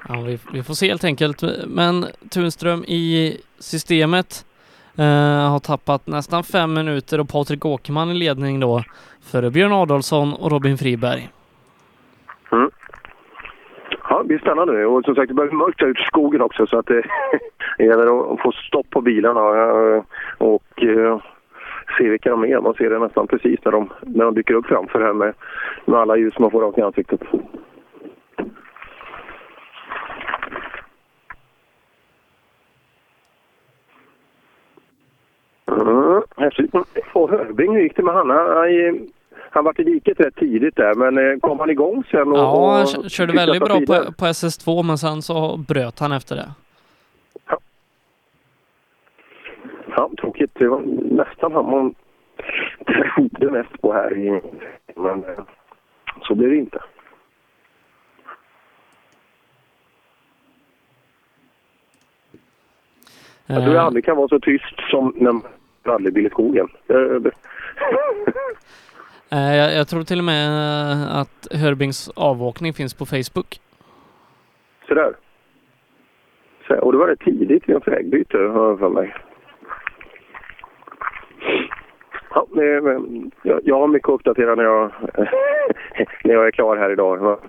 [0.08, 1.44] Ja, vi, vi får se helt enkelt.
[1.68, 4.46] Men Tunström i systemet
[4.98, 8.84] eh, har tappat nästan fem minuter och Patrik Åkerman i ledning då
[9.32, 11.30] före Björn Adolfsson och Robin Friberg.
[12.52, 12.70] Mm.
[14.10, 14.86] Ja, det blir spännande nu.
[14.86, 17.04] Och som sagt, det börjar bli mörkt ute i skogen också så att det,
[17.78, 20.04] det gäller att få stopp på bilarna eh,
[20.38, 21.20] och eh,
[21.98, 22.62] se vilka de är.
[22.62, 25.34] Man ser det nästan precis när de, när de dyker upp framför här med,
[25.86, 27.22] med alla ljus man får rakt i ansiktet.
[36.58, 37.06] Häftigt.
[37.14, 38.34] Och Hörbing, hur gick det med Hanna?
[38.34, 39.08] Han,
[39.50, 42.32] han var i diket rätt tidigt där, men eh, kom han igång sen?
[42.32, 46.36] Och, Ja, han körde väldigt bra på, på SS2 men sen så bröt han efter
[46.36, 46.50] det.
[49.98, 50.52] Ja, tråkigt.
[50.54, 51.96] Det var nästan han man
[53.16, 54.42] trodde mest på här i...
[54.96, 55.44] Men eh,
[56.22, 56.80] så blev det inte.
[63.46, 65.42] Jag tror Eh, jag aldrig kan vara så tyst som när man
[65.86, 66.68] rallybil i skogen.
[69.32, 73.60] Eh, jag, jag tror till och med eh, att Hörbings avåkning finns på Facebook.
[74.88, 75.14] Sådär.
[76.68, 79.16] Så, och det var rätt tidigt i en vägbyte, har jag för mig.
[82.30, 82.48] Ja,
[83.44, 84.92] jag, jag har mycket att uppdatera när jag,
[86.24, 87.40] när jag är klar här idag.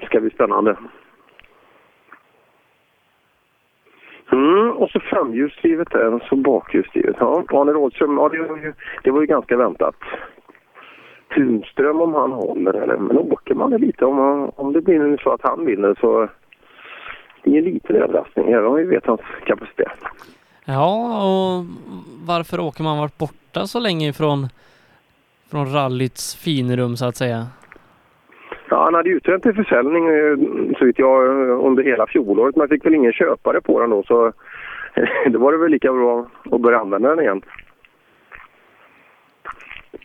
[0.00, 0.76] Det ska bli spännande.
[4.32, 7.16] Mm, och så framhjulsdrivet där och så bakhjulsdrivet.
[7.18, 9.94] Ja, Arne Rådström, ja, det, var ju, det var ju ganska väntat.
[11.34, 15.40] Tunström om han håller eller men Åkerman är lite om, om det blir så att
[15.42, 16.28] han vinner så
[17.44, 19.92] det är en liten överraskning även om vi vet hans kapacitet.
[20.64, 21.64] Ja, och
[22.26, 24.48] varför åker man varit borta så länge ifrån
[25.50, 27.46] från rallyts finrum så att säga?
[28.72, 30.36] Ja, han hade utsänt till försäljning eh,
[30.78, 34.02] så vitt jag eh, under hela fjolåret men fick väl ingen köpare på den då
[34.02, 34.32] så
[35.30, 37.42] då var det väl lika bra att börja använda den igen.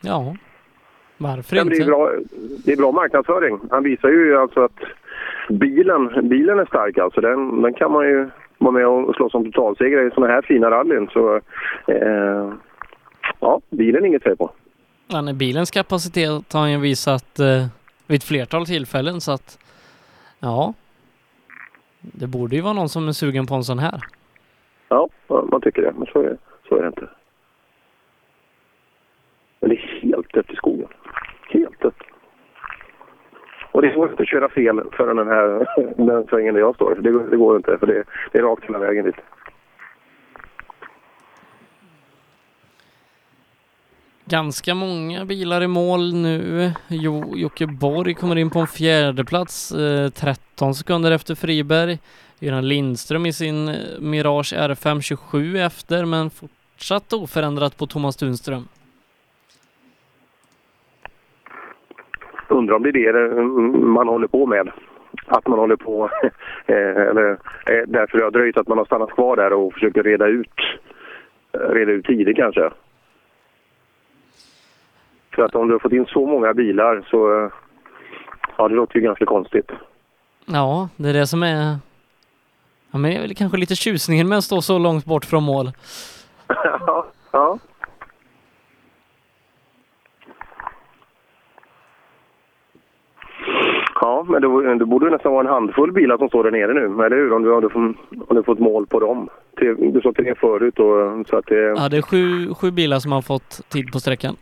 [0.02, 0.34] Ja,
[1.18, 1.86] varför men det, är inte?
[1.86, 2.10] bra,
[2.64, 3.58] det är bra marknadsföring.
[3.70, 4.80] Han visar ju alltså att
[5.48, 7.20] bilen, bilen är stark alltså.
[7.20, 8.28] Den, den kan man ju
[8.58, 11.08] vara med och slåss om totalsegrar i sådana här fina rallyn.
[11.12, 11.40] Så
[11.86, 12.52] eh,
[13.40, 14.50] ja, bilen är inget fel på.
[15.06, 17.66] Ja, nej, bilens kapacitet har han ju visat eh,
[18.08, 19.58] vid ett flertal tillfällen så att
[20.40, 20.74] ja,
[22.00, 24.00] det borde ju vara någon som är sugen på en sån här.
[24.88, 25.92] Ja, man tycker det.
[25.96, 26.36] Men så är,
[26.68, 27.08] så är det inte.
[29.60, 30.88] Men det är helt dött i skogen.
[31.50, 31.94] Helt dött.
[33.72, 35.66] Och det går inte att köra fel förrän den här
[36.06, 36.94] den svängen där jag står.
[36.94, 39.16] Det, går- det går inte för det, det är rakt hela vägen dit.
[44.30, 46.70] Ganska många bilar i mål nu.
[46.88, 51.98] Jo, Jocke Borg kommer in på en fjärde plats, eh, 13 sekunder efter Friberg.
[52.40, 58.68] Göran Lindström i sin eh, Mirage R5 27 efter, men fortsatt oförändrat på Thomas Tunström.
[62.48, 63.44] Undrar om det är det eh,
[63.96, 64.70] man håller på med.
[65.26, 66.10] Att man håller på,
[66.66, 67.38] eh, eller
[67.86, 70.60] därför det har dröjt att man har stannat kvar där och försöker reda ut,
[71.52, 72.70] reda ut tider kanske.
[75.34, 77.50] För att om du har fått in så många bilar så,
[78.56, 79.70] ja det låter ju ganska konstigt.
[80.46, 81.76] Ja, det är det som är...
[82.90, 85.42] Ja, men det är väl kanske lite tjusningen med att stå så långt bort från
[85.42, 85.70] mål.
[86.48, 87.58] ja, ja.
[94.00, 97.04] Ja, men det, det borde nästan vara en handfull bilar som står där nere nu,
[97.04, 97.32] eller hur?
[97.32, 97.80] Om du, om du, får,
[98.28, 99.28] om du fått mål på dem.
[99.92, 101.60] Du sa tre förut och, så att det...
[101.60, 104.36] Ja, det är sju, sju bilar som har fått tid på sträckan.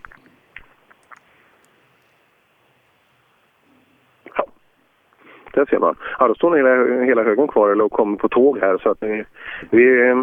[5.57, 5.97] Där ser man.
[6.19, 8.91] Ja, då står ni hela, hela högen kvar eller och kommer på tåg här så
[8.91, 9.25] att vi,
[9.71, 10.15] vi,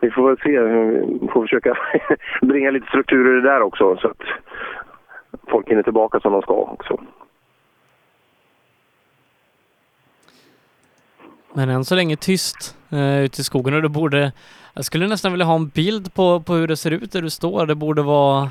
[0.00, 0.60] vi får väl se.
[0.60, 1.74] Vi får försöka
[2.42, 4.22] bringa lite struktur i det där också så att
[5.48, 7.00] folk hinner tillbaka som de ska också.
[11.52, 14.32] Men än så länge tyst eh, ute i skogen och det borde...
[14.74, 17.30] Jag skulle nästan vilja ha en bild på, på hur det ser ut där du
[17.30, 17.66] står.
[17.66, 18.50] Det borde vara,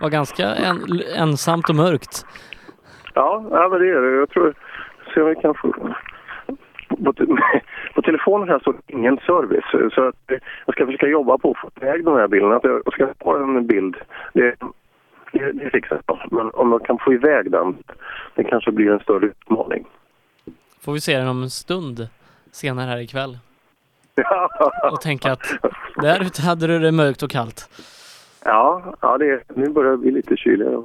[0.00, 0.78] vara ganska en,
[1.16, 2.26] ensamt och mörkt.
[3.14, 4.16] Ja, ja men det är det.
[4.16, 4.54] Jag tror...
[5.14, 5.72] Se om vi kan få...
[6.88, 7.12] På,
[7.94, 9.94] på telefonen här står ingen service.
[9.94, 12.56] Så att eh, jag ska försöka jobba på att få iväg de här bilderna.
[12.56, 13.96] Att jag ska ha en bild.
[14.32, 14.54] Det,
[15.32, 16.18] det, det fixar jag.
[16.30, 17.76] Men om jag kan få iväg den,
[18.34, 19.86] det kanske blir en större utmaning.
[20.80, 22.08] Får vi se den om en stund
[22.52, 23.38] senare här ikväll.
[24.92, 25.54] Och tänka att
[25.96, 27.68] där ute hade du det mörkt och kallt.
[28.44, 30.82] Ja, ja det, nu börjar det bli lite kyligare.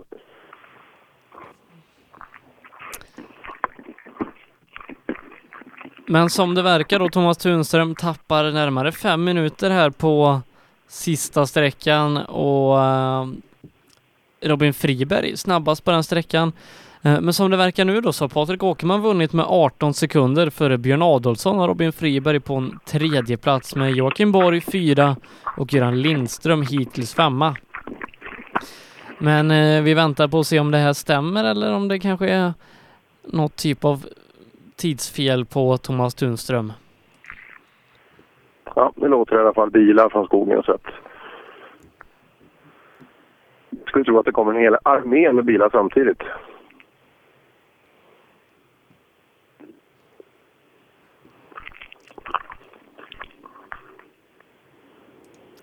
[6.11, 10.41] Men som det verkar då, Thomas Tunström tappar närmare fem minuter här på
[10.87, 13.27] sista sträckan och eh,
[14.41, 16.51] Robin Friberg snabbast på den sträckan.
[17.01, 20.49] Eh, men som det verkar nu då så har Patrik Åkerman vunnit med 18 sekunder
[20.49, 25.15] före Björn Adolfsson och Robin Friberg på en tredje plats med Joakim Borg fyra
[25.57, 27.55] och Göran Lindström hittills femma.
[29.19, 32.29] Men eh, vi väntar på att se om det här stämmer eller om det kanske
[32.29, 32.53] är
[33.23, 34.05] något typ av
[34.79, 36.73] tidsfel på Thomas Tunström.
[38.75, 40.85] Ja, det låter i alla fall bilar från skogen så att...
[43.69, 46.21] Jag skulle tro att det kommer en hel armé med bilar samtidigt.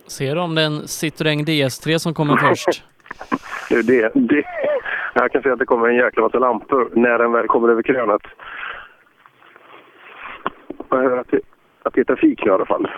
[0.06, 2.84] Ser du om det är en Citroën DS3 som kommer först?
[3.68, 4.44] Det, det, det,
[5.14, 7.82] jag kan säga att det kommer en jäkla massa lampor när den väl kommer över
[7.82, 8.22] krönet.
[10.90, 11.40] Jag att det,
[11.82, 12.88] att det är trafik nu i alla fall.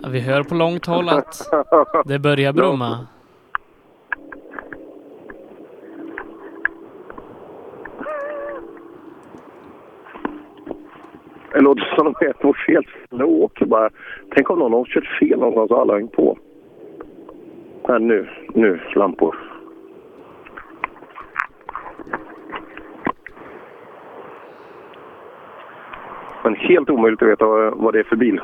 [0.11, 1.49] vi hör på långt håll att
[2.05, 3.07] det börjar brumma.
[11.53, 13.89] Det låter som de är på fel ställe och åker bara.
[14.35, 16.37] Tänk om någon har kört fel någonstans och alla har hängt på.
[17.87, 19.35] Här nu, nu, lampor.
[26.43, 27.45] Men helt omöjligt att veta
[27.75, 28.41] vad det är för bil.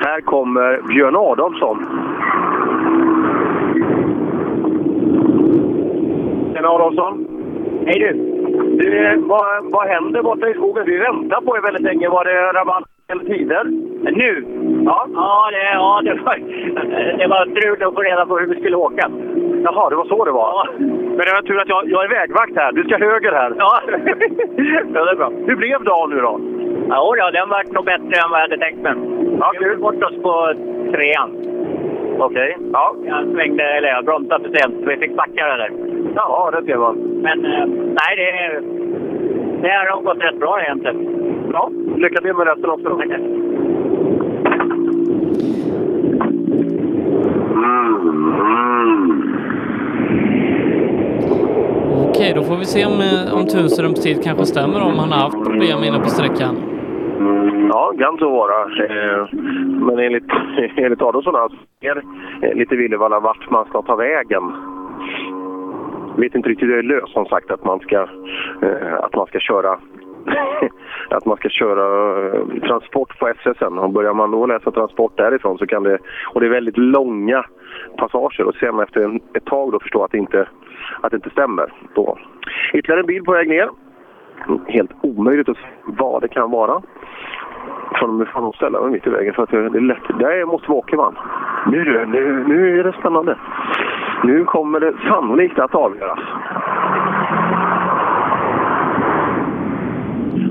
[0.00, 1.78] Här kommer Björn Adolfsson.
[6.54, 7.26] Tjena Adolfsson.
[7.86, 8.12] Hej du.
[8.78, 10.84] du vad, vad händer borta i skogen?
[10.86, 12.08] Vi väntar på er väldigt länge.
[12.08, 13.64] Var det rabatt eller tider?
[14.12, 14.46] Nu?
[14.84, 15.06] Ja.
[15.14, 16.36] Ja, det, ja det, var,
[17.18, 19.10] det var strul att få reda på hur vi skulle åka.
[19.64, 20.48] Jaha, det var så det var.
[20.48, 20.66] Ja.
[21.16, 22.72] Men det var tur att jag, jag är vägvakt här.
[22.72, 23.54] Du ska höger här.
[23.58, 23.80] Ja,
[24.94, 25.30] ja det är bra.
[25.46, 26.40] Hur blev dagen nu då?
[26.88, 28.94] Ja, då, den vart nog bättre än vad jag hade tänkt mig.
[29.40, 30.54] Ja, Vi gjorde bort oss på
[30.92, 31.30] trean.
[32.18, 32.56] Okej.
[32.72, 32.94] Ja.
[33.04, 35.70] Jag svängde, eller jag bromsade för sent, så vi fick backa där.
[36.14, 36.96] ja, det ser man.
[36.96, 37.66] Men eh,
[38.00, 38.60] nej, det,
[39.62, 41.06] det har nog gått rätt bra egentligen.
[41.52, 42.96] Ja, lycka till med resten också.
[42.96, 43.20] Tackar.
[52.08, 55.18] Okej, då får vi se om, eh, om Tunströms tid kanske stämmer om han har
[55.18, 56.73] haft problem inne på sträckan.
[57.68, 58.68] Ja, kan så vara.
[59.86, 60.24] Men enligt,
[60.76, 64.52] enligt Adolfsson alltså, är det lite Villevalla vart man ska ta vägen.
[66.16, 68.00] Vet inte riktigt, hur det är löst som sagt att man ska,
[68.62, 69.78] eh, att man ska köra
[71.10, 71.86] att man ska köra
[72.26, 73.78] eh, transport på SSN.
[73.78, 75.98] Och börjar man då läsa transport därifrån så kan det...
[76.34, 77.44] Och det är väldigt långa
[77.96, 80.48] passager och sen efter en, ett tag då förstå att det inte,
[81.00, 81.72] att det inte stämmer.
[81.94, 82.18] Då.
[82.72, 83.68] Ytterligare en bil på väg ner.
[84.66, 86.82] Helt omöjligt att se vad det kan vara.
[87.94, 90.18] Från mig får nog ställa mig mitt i vägen för att det är lätt.
[90.18, 91.14] Där måste vara åkerman.
[91.66, 93.38] Nu, du, nu, nu är det spännande.
[94.24, 96.18] Nu kommer det sannolikt att avgöras.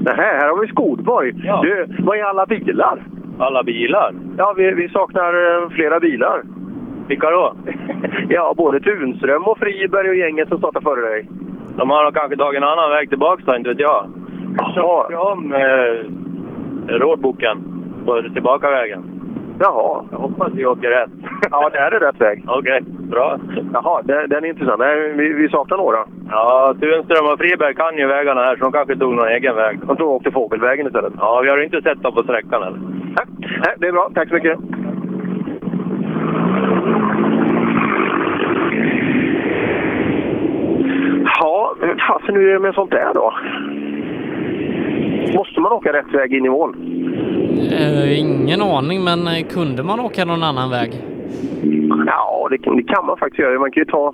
[0.02, 1.34] Nej, här har vi Skodborg.
[1.44, 1.62] Ja.
[1.62, 3.04] Du, vad är alla bilar?
[3.40, 4.14] Alla bilar?
[4.38, 6.42] Ja, vi, vi saknar eh, flera bilar.
[7.08, 7.54] Vilka då?
[8.30, 11.28] Ja, både Tunström och Friberg och gänget som startade före dig.
[11.78, 14.08] De har nog kanske tagit en annan väg tillbaka inte vet jag.
[14.76, 16.06] Kör om eh,
[16.88, 17.64] rådboken
[18.06, 19.04] på tillbakavägen.
[19.60, 20.04] Jaha.
[20.12, 21.10] Jag hoppas vi åker rätt.
[21.52, 22.44] Ja, det här är rätt väg.
[22.48, 23.40] Okej, bra.
[23.74, 24.80] Jaha, den, den är intressant.
[24.80, 26.06] Nej, vi, vi saknar några.
[26.30, 29.80] Ja, Tunström och Friberg kan ju vägarna här så de kanske tog någon egen väg.
[29.88, 31.14] De tror åkte Fågelvägen istället.
[31.18, 32.62] Ja, vi har inte sett dem på sträckan.
[32.62, 34.10] Nej, nej, det är bra.
[34.16, 34.60] Tack så mycket.
[41.94, 43.34] Hur fasen är det med sånt där då?
[45.38, 46.76] Måste man åka rätt väg in i mål?
[47.72, 50.92] Eh, ingen aning, men eh, kunde man åka någon annan väg?
[52.06, 53.60] Ja, det kan, det kan man faktiskt göra.
[53.60, 54.14] Man kan ju ta,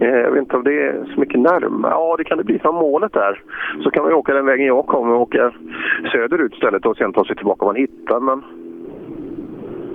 [0.00, 1.92] eh, jag vet inte om det är så mycket närmare.
[1.92, 3.42] Ja, det kan det bli från målet där.
[3.82, 5.52] Så kan man ju åka den vägen jag kommer och åka
[6.12, 8.20] söderut istället och sen ta sig tillbaka om man hittar.
[8.20, 8.42] Men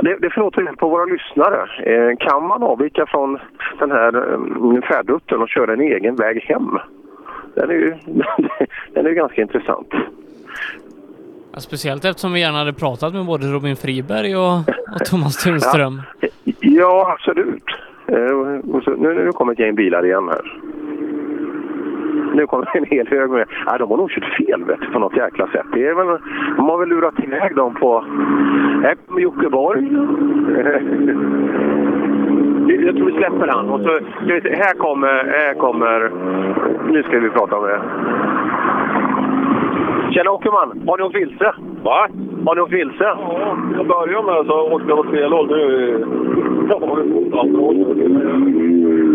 [0.03, 1.61] det, det får nog på våra lyssnare.
[1.91, 3.39] Eh, kan man avvika från
[3.79, 6.79] den här eh, färdrutten och köra en egen väg hem?
[7.55, 7.93] Den är ju
[8.93, 9.87] den är ganska intressant.
[11.53, 14.57] Ja, speciellt eftersom vi gärna hade pratat med både Robin Friberg och,
[14.93, 16.01] och Thomas Tunström.
[16.59, 17.63] Ja, absolut.
[18.07, 20.59] Eh, och så, nu, nu kommer ett gäng bilar igen här.
[22.35, 23.47] Nu kommer en hel hög med...
[23.65, 25.65] Nej, de har nog kört fel vet på något jäkla sätt.
[25.73, 26.19] Det är väl,
[26.57, 27.99] de har väl lurat iväg dem på...
[28.83, 29.89] Här kommer Jockeborg.
[32.67, 33.69] Jag tror vi släpper han.
[33.69, 35.07] Och så, ska vi se, här kommer...
[35.07, 36.11] Här kommer...
[36.89, 37.79] Nu ska vi prata med...
[40.13, 41.53] Tjena Åkerman, har ni åkt vilse?
[41.83, 42.07] Va?
[42.45, 43.03] Har ni åkt vilse?
[43.03, 45.47] Ja, jag började med så åkte jag åt fel håll.
[45.47, 46.73] Nu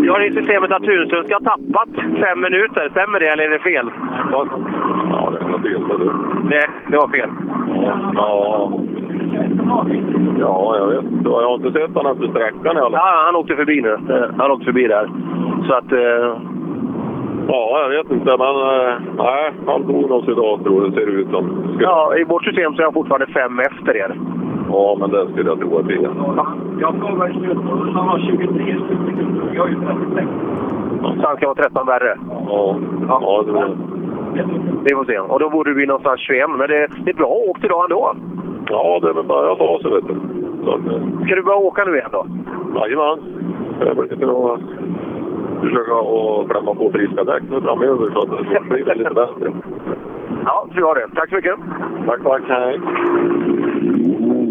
[0.02, 1.88] Vi har i systemet att Tunström ska ha tappat
[2.20, 2.88] fem minuter.
[2.90, 3.90] Stämmer det eller är det fel?
[4.32, 4.46] Ja,
[5.32, 6.12] det något fel det.
[6.50, 7.30] Nej, det var fel.
[8.14, 8.80] Ja.
[10.38, 11.30] Ja, jag vet inte.
[11.30, 12.92] Jag har inte sett honom efter sträckan i alla fall.
[12.92, 13.92] Ja, han åkte förbi nu.
[13.92, 15.10] Eh, Han åkte förbi där.
[15.66, 15.92] Så att...
[15.92, 16.36] Eh,
[17.50, 21.12] Ja, jag vet inte, men eh, nej, han tog oss idag tror jag, ser det
[21.12, 21.44] ut som.
[21.74, 24.16] Ska- ja, I vårt system så är han fortfarande fem efter er.
[24.70, 26.10] Ja, men det skulle jag tro att det är.
[26.80, 27.54] Jag frågade i
[27.94, 28.76] han har 23
[29.54, 30.28] Jag har ju 36.
[31.20, 32.18] Så han ska vara 13 värre?
[32.48, 32.76] Ja,
[33.08, 33.76] ja det var...
[34.84, 35.18] Vi får se.
[35.18, 36.50] Och då borde det bli någonstans 21.
[36.50, 38.14] Men det, det är bra åkt idag ändå.
[38.70, 40.14] Ja, det är väl bara att ta sig, vet du.
[40.64, 42.26] Så, eh, Ska du börja åka nu igen då?
[42.74, 43.18] Jajamän.
[43.80, 44.60] Det blir lite att
[45.60, 49.52] försöka att klämma på friska däck nu framöver så att det blir lite bättre.
[50.44, 51.08] Ja, så gör det.
[51.14, 51.56] Tack så mycket.
[52.06, 52.42] Tack, tack.
[52.48, 52.80] Hej.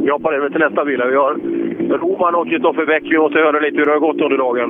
[0.03, 1.03] Vi hoppar över till nästa bil.
[1.09, 1.34] Vi har
[1.97, 3.03] Roman och Kristoffer Bäck.
[3.03, 4.70] Vi måste höra lite hur det har gått under dagen.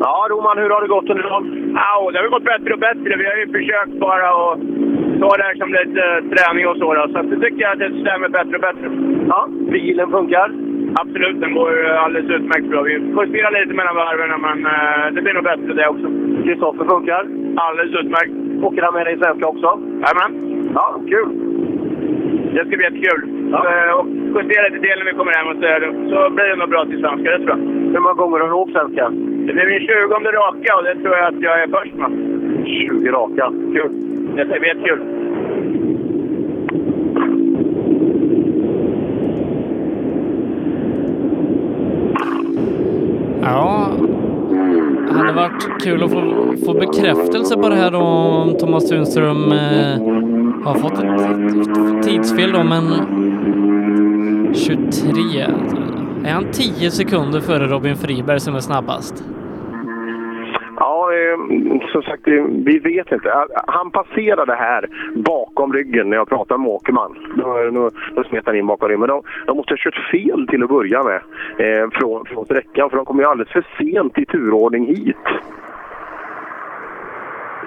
[0.00, 1.72] Ja, Roman, hur har det gått under dagen?
[1.76, 3.16] Ja, det har gått bättre och bättre.
[3.16, 4.58] Vi har ju försökt bara att
[5.20, 6.94] ta det här som lite eh, träning och så.
[6.94, 7.02] Då.
[7.12, 8.86] Så det tycker jag att det stämmer bättre och bättre.
[9.28, 9.40] Ja,
[9.72, 10.48] bilen funkar?
[11.02, 11.70] Absolut, den går
[12.04, 12.82] alldeles utmärkt bra.
[12.82, 16.06] Vi justerar lite mellan varven, men eh, det blir nog bättre det också.
[16.44, 17.22] Kristoffer funkar?
[17.56, 18.34] Alldeles utmärkt.
[18.66, 19.68] Åker han med dig i svenska också?
[20.02, 20.32] Jajamän.
[20.74, 21.28] Ja, kul!
[22.54, 23.20] Det ska bli jättekul.
[23.54, 24.06] Eh, Och
[24.42, 26.84] justera lite del när vi kommer hem och så, det- så blir det nog bra
[26.84, 27.62] till svenska, det tror jag.
[27.94, 29.04] Hur många gånger har du åkt svenska?
[29.46, 32.10] Det blir min 20 raka och det tror jag att jag är först med.
[32.66, 33.44] 20 raka.
[33.74, 33.90] Kul!
[34.36, 35.00] Det ska bli jättekul.
[43.42, 43.90] Ja,
[45.16, 49.98] hade varit kul att få, få bekräftelse på det här då om Thomas Tunström eh,
[50.64, 52.84] har fått ett, ett tidsfel då, men
[54.54, 55.42] 23.
[55.42, 55.76] Alltså.
[56.24, 59.24] Är han 10 sekunder före Robin Friberg som är snabbast?
[61.14, 61.38] Eh,
[61.92, 63.46] som sagt, eh, vi vet inte.
[63.66, 67.16] Han passerade här bakom ryggen när jag pratade med Åkerman.
[67.36, 69.00] Då, då, då smet han in bakom ryggen.
[69.00, 71.20] Men de, de måste ha kört fel till att börja med
[71.58, 72.90] eh, från, från sträckan.
[72.90, 75.26] För de kom ju alldeles för sent i turordning hit.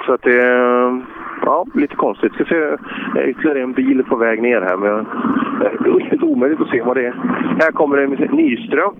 [0.05, 0.41] Så att det...
[0.41, 0.97] Eh,
[1.45, 2.33] ja, lite konstigt.
[2.33, 2.77] Ska se
[3.29, 4.77] ytterligare en bil på väg ner här.
[4.77, 5.05] Men
[5.59, 7.13] det är lite omöjligt att se vad det är.
[7.59, 8.93] Här kommer det Nyström.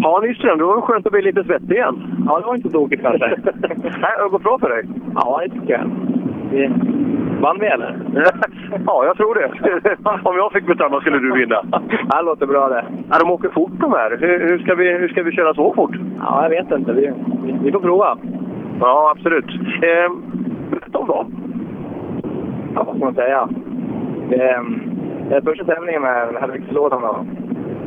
[0.00, 2.24] Ja, Nyström, det var skönt att bli lite svettig igen.
[2.26, 3.26] Ja, det var inte tokigt kanske.
[4.00, 4.84] Nej, det gått bra för dig?
[5.14, 5.90] ja, det tycker jag.
[6.50, 6.70] Vi...
[7.40, 7.96] Vann vi eller?
[8.86, 9.50] ja, jag tror det.
[10.28, 11.62] Om jag fick bestämma skulle du vinna.
[12.16, 12.84] Det låter bra det.
[13.10, 14.16] Ja, de åker fort de här.
[14.20, 15.96] Hur, hur, ska vi, hur ska vi köra så fort?
[16.20, 16.92] Ja, jag vet inte.
[16.92, 17.12] Vi,
[17.62, 18.18] vi, får prova.
[18.80, 19.46] Ja, absolut.
[19.82, 20.12] Eh,
[20.70, 21.32] berätta om dem.
[22.74, 23.48] Ja, vad ska man säga?
[24.30, 24.64] Det, är-
[25.28, 27.16] det är första tävlingen med den här växellådan och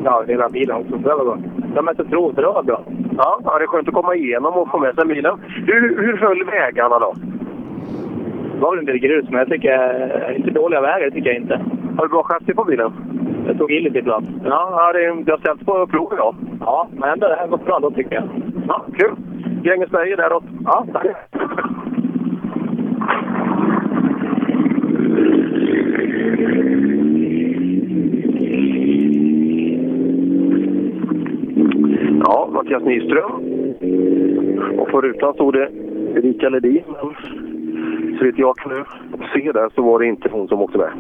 [0.03, 0.91] ja, hela bilen också.
[0.91, 1.37] Så det var,
[1.75, 2.83] de är så tro, så det var bra.
[3.17, 5.39] Ja, ja, det är skönt att komma igenom och få med sig bilen.
[5.67, 7.13] Hur, hur föll vägarna då?
[8.53, 11.29] Det var väl en del grus, men jag tycker eh, inte dåliga vägar, det tycker
[11.29, 11.61] jag inte.
[11.97, 12.91] Har du bra chassi på bilen?
[13.47, 14.41] Jag tog i lite ibland.
[14.45, 16.35] Ja, det, det har ställts på prov idag.
[16.59, 18.29] Ja, men ändå det här har gått bra då tycker jag.
[18.67, 19.15] Ja, kul.
[19.63, 20.43] Grängesberg däråt.
[20.65, 21.05] Ja, tack.
[32.33, 33.31] Ja, Mattias Nyström.
[34.79, 35.69] Och på rutan stod det
[36.15, 36.83] Erika Ledin.
[36.87, 37.15] Men
[38.17, 38.85] så vitt jag kan
[39.33, 40.91] se där så var det inte hon som åkte med.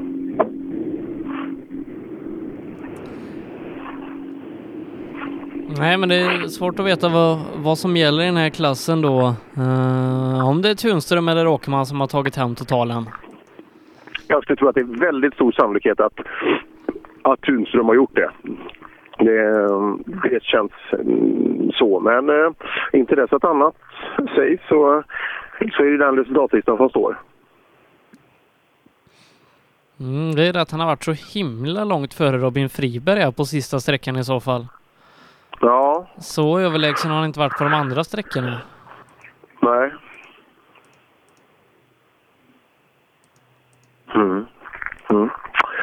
[5.79, 9.01] Nej, men det är svårt att veta vad, vad som gäller i den här klassen
[9.01, 9.19] då.
[9.57, 13.03] Eh, om det är Tunström eller Åkerman som har tagit hem totalen.
[14.27, 16.19] Jag skulle tro att det är väldigt stor sannolikhet att,
[17.21, 18.29] att Tunström har gjort det.
[19.21, 21.99] Det, det känns mm, så.
[21.99, 22.51] Men eh,
[22.93, 23.75] inte dess att annat
[24.35, 25.03] sägs så,
[25.59, 27.17] så är det den resultatlistan som står.
[29.99, 33.79] Mm, det är rätt, han har varit så himla långt före Robin Friberg på sista
[33.79, 34.67] sträckan i så fall.
[35.59, 38.57] Ja, Så överlägsen har han inte varit på de andra sträckorna.
[39.61, 39.91] nej.
[44.15, 44.45] Mm.
[45.09, 45.29] Mm.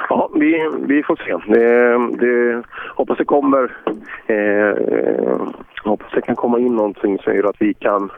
[0.08, 1.52] Ja, vi, vi får se.
[1.52, 2.62] Det, det,
[2.94, 3.76] hoppas det kommer...
[4.26, 4.74] Eh,
[5.84, 8.10] hoppas det kan komma in någonting som gör att vi kan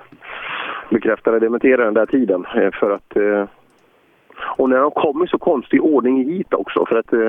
[0.91, 2.47] bekräfta eller dementera den där tiden.
[2.57, 3.17] Eh, för att...
[3.17, 3.45] Eh,
[4.57, 6.87] och när de kommer i så konstig ordning hit också.
[6.87, 7.29] För att, eh,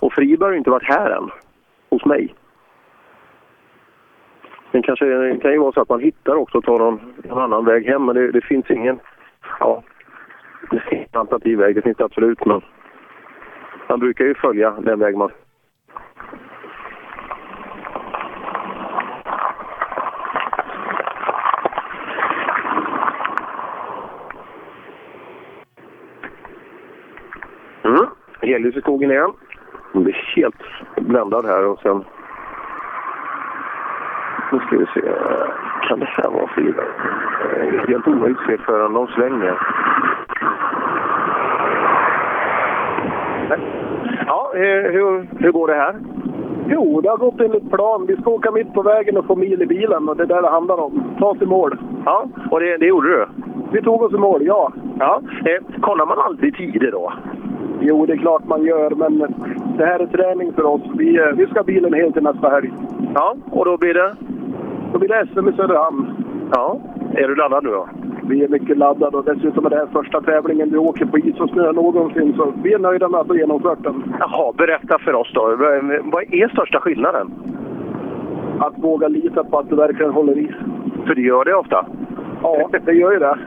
[0.00, 1.30] och Friberg har ju inte varit här än.
[1.90, 2.34] Hos mig.
[4.70, 7.42] Men kanske det kan ju vara så att man hittar också och tar någon, någon
[7.42, 8.04] annan väg hem.
[8.04, 8.98] Men det, det finns ingen...
[9.60, 9.82] Ja.
[10.70, 12.46] Det en alternativ väg, det finns det absolut.
[12.46, 12.62] Men
[13.92, 15.30] man brukar ju följa den väg man...
[27.84, 28.06] Mm.
[28.40, 29.32] Helljus i skogen igen.
[29.92, 30.54] Den blir helt
[30.96, 32.04] bländad här och sen...
[34.52, 35.00] Nu ska vi se.
[35.88, 36.84] Kan det här vara fyra?
[37.88, 39.58] Helt omöjligt att se förrän de svänger.
[44.52, 45.94] Ja, eh, hur, hur går det här?
[46.68, 48.06] Jo, det har gått enligt plan.
[48.06, 50.42] Vi ska åka mitt på vägen och få mil i bilen och det är där
[50.42, 51.14] det handlar om.
[51.18, 51.78] Ta oss i mål.
[52.04, 53.26] Ja, och det, det gjorde du?
[53.72, 54.72] Vi tog oss i mål, ja.
[54.98, 55.22] Ja.
[55.44, 57.12] Eh, kollar man aldrig tider då?
[57.80, 59.18] Jo, det är klart man gör, men
[59.78, 60.82] det här är träning för oss.
[60.94, 62.72] Vi, eh, vi ska ha bilen helt till nästa helg.
[63.14, 64.14] Ja, och då blir det?
[64.92, 66.06] Då blir det SM i Söderhamn.
[66.52, 66.80] Ja.
[67.14, 67.88] Är du laddad nu då?
[68.28, 71.40] Vi är mycket laddade och dessutom är det här första tävlingen vi åker på is
[71.40, 72.34] och snö någonsin.
[72.36, 74.14] Så vi är nöjda med att ha genomfört den.
[74.20, 75.56] Jaha, berätta för oss då.
[76.02, 77.30] Vad är största skillnaden?
[78.58, 80.54] Att våga lita på att det verkligen håller i.
[81.06, 81.86] För det gör det ofta?
[82.42, 83.38] Ja, det gör ju det.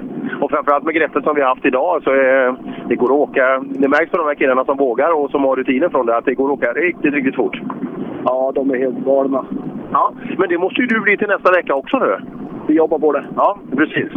[0.41, 2.55] Och framförallt med greppet som vi har haft idag så är,
[2.87, 3.63] det går att åka.
[3.63, 6.25] Det märks på de här killarna som vågar och som har rutinen från det att
[6.25, 7.61] det går att åka riktigt, riktigt fort.
[8.23, 9.45] Ja, de är helt galna.
[9.91, 12.17] Ja, men det måste ju du bli till nästa vecka också nu.
[12.67, 13.25] Vi jobbar på det.
[13.35, 14.11] Ja, precis.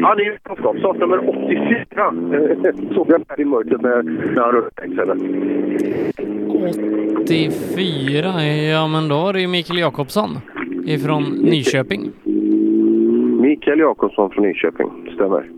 [0.00, 0.78] Ja, det är ju Stockholm.
[0.78, 2.94] Startnummer 84.
[2.94, 4.02] Såg jag här i mörkret när,
[4.34, 5.20] när han växeln.
[7.22, 10.30] 84, ja men då är det ju Mikael Jakobsson
[10.86, 12.10] ifrån Nyköping.
[13.40, 15.50] Mikael Jakobsson från Nyköping, stämmer.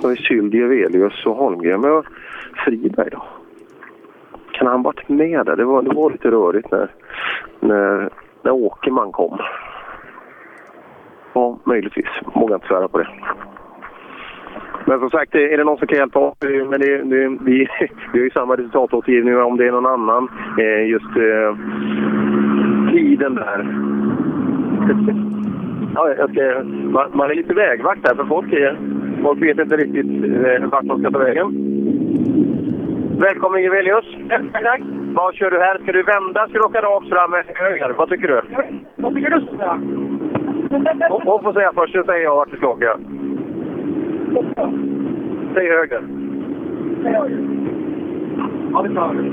[0.00, 1.80] Så har vi Sylvie Jevelius och Holmgren.
[1.80, 2.02] Men
[2.64, 3.22] Friberg då?
[4.52, 5.56] Kan han varit med där?
[5.56, 6.90] Det var, det var lite rörigt när,
[7.60, 8.10] när,
[8.42, 9.38] när Åkerman kom.
[11.32, 12.06] Ja, möjligtvis.
[12.34, 13.08] Vågar inte svära på det.
[14.84, 16.36] Men som sagt, är det någon som kan hjälpa oss?
[16.40, 17.68] Men det, det, vi,
[18.12, 20.28] vi har ju samma resultatåtergivning om det är någon annan.
[20.58, 21.56] Eh, just eh,
[22.92, 23.66] tiden där.
[25.94, 28.78] Ja, jag ska, man, man är lite vägvakt där, för folk, är,
[29.22, 31.46] folk vet inte riktigt eh, vart de ska ta vägen.
[33.20, 34.04] Välkommen Jevelius.
[34.52, 34.80] Tack.
[35.14, 35.78] Vad kör du här?
[35.78, 36.48] Ska du vända?
[36.48, 37.94] Ska du åka rakt fram höger?
[37.98, 38.40] Vad tycker du?
[38.96, 39.99] Vad tycker du?
[40.70, 42.98] Hon, får säga först, sen säger jag vart du ska åka.
[45.54, 46.02] Säg höger.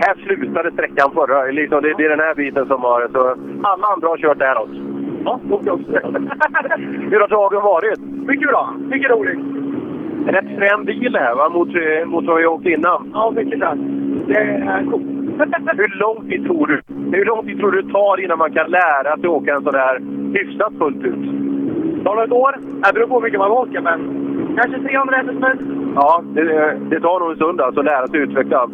[0.05, 1.45] Här slutade sträckan förra.
[1.45, 3.07] Liksom det, det är den här biten som har...
[3.11, 3.19] Så
[3.63, 4.69] alla andra har kört däråt.
[5.25, 5.91] Ja, åkte också.
[7.11, 7.99] Hur har dagen varit?
[8.27, 8.73] Mycket bra.
[8.77, 9.39] Mycket roligt.
[10.27, 11.49] Rätt frän bil här va?
[11.49, 13.11] Mot, eh, mot vad vi åkt innan.
[13.13, 13.77] Ja, mycket tack.
[14.27, 15.03] Det är coolt.
[15.77, 16.81] Hur lång tid tror du
[17.17, 19.75] Hur lång tid tror du det tar innan man kan lära sig åka en sån
[19.75, 21.23] här hyfsat fullt ut?
[22.05, 22.55] Tar det ett år?
[22.83, 23.99] Det beror på hur mycket man åker, men
[24.57, 25.57] kanske 300 hästar
[25.95, 26.43] Ja, det,
[26.89, 28.67] det tar nog en stund alltså att lära sig utveckla.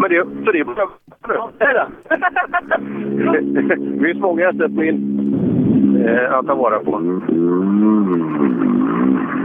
[0.00, 0.88] Men det, så det är bara
[1.28, 1.88] Ja, det
[4.00, 4.04] det.
[4.04, 7.20] finns många hästar på in eh, att ta vara på.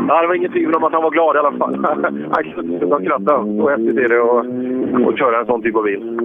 [0.07, 1.75] Ja, det var inget tvivel om att han var glad i alla fall.
[2.31, 3.43] Han kunde sluta skratta.
[3.43, 4.21] Så häftigt är det
[5.09, 6.19] att, köra en sån typ av bil.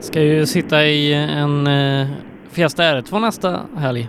[0.00, 2.06] Ska ju sitta i en eh,
[2.50, 4.08] Fiesta R2 nästa helg.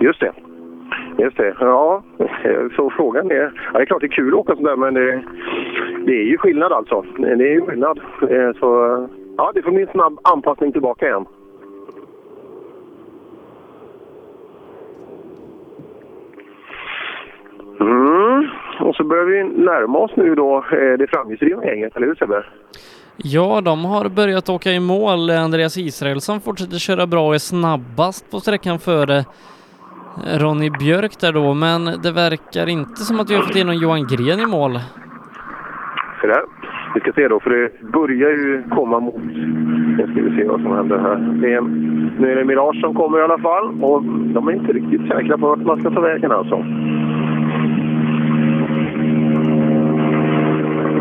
[0.00, 0.32] Just det.
[1.18, 1.54] Just det.
[1.60, 2.02] Ja,
[2.76, 3.52] så frågan är...
[3.72, 5.22] Ja, det är klart det är kul att åka sådär, men det,
[6.06, 7.04] det är ju skillnad alltså.
[7.18, 7.98] Det är ju skillnad.
[8.22, 8.68] Eh, så
[9.36, 11.26] ja, det får bli en snabb anpassning tillbaka igen.
[17.82, 18.48] Mm.
[18.80, 22.44] Och så börjar vi närma oss nu då eh, det framhjulsdrivna gänget, eller hur Sebbe?
[23.16, 25.30] Ja, de har börjat åka i mål.
[25.30, 29.24] Andreas Israelsson fortsätter köra bra och är snabbast på sträckan före
[30.40, 33.78] Ronny Björk där då, men det verkar inte som att vi har fått in någon
[33.78, 34.72] Johan Gren i mål.
[36.20, 36.42] Så där.
[36.94, 39.14] Vi ska se då, för det börjar ju komma mot...
[39.98, 41.16] Nu ska vi se vad som händer här.
[41.40, 41.60] Det är,
[42.20, 45.38] nu är det Mirage som kommer i alla fall och de är inte riktigt säkra
[45.38, 46.64] på vart man ska ta vägen alltså.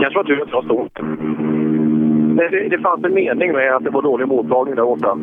[0.02, 0.90] Kanske var tur att jag stod.
[2.38, 5.18] Det, det, det fanns en mening med att det var dålig mottagning där borta.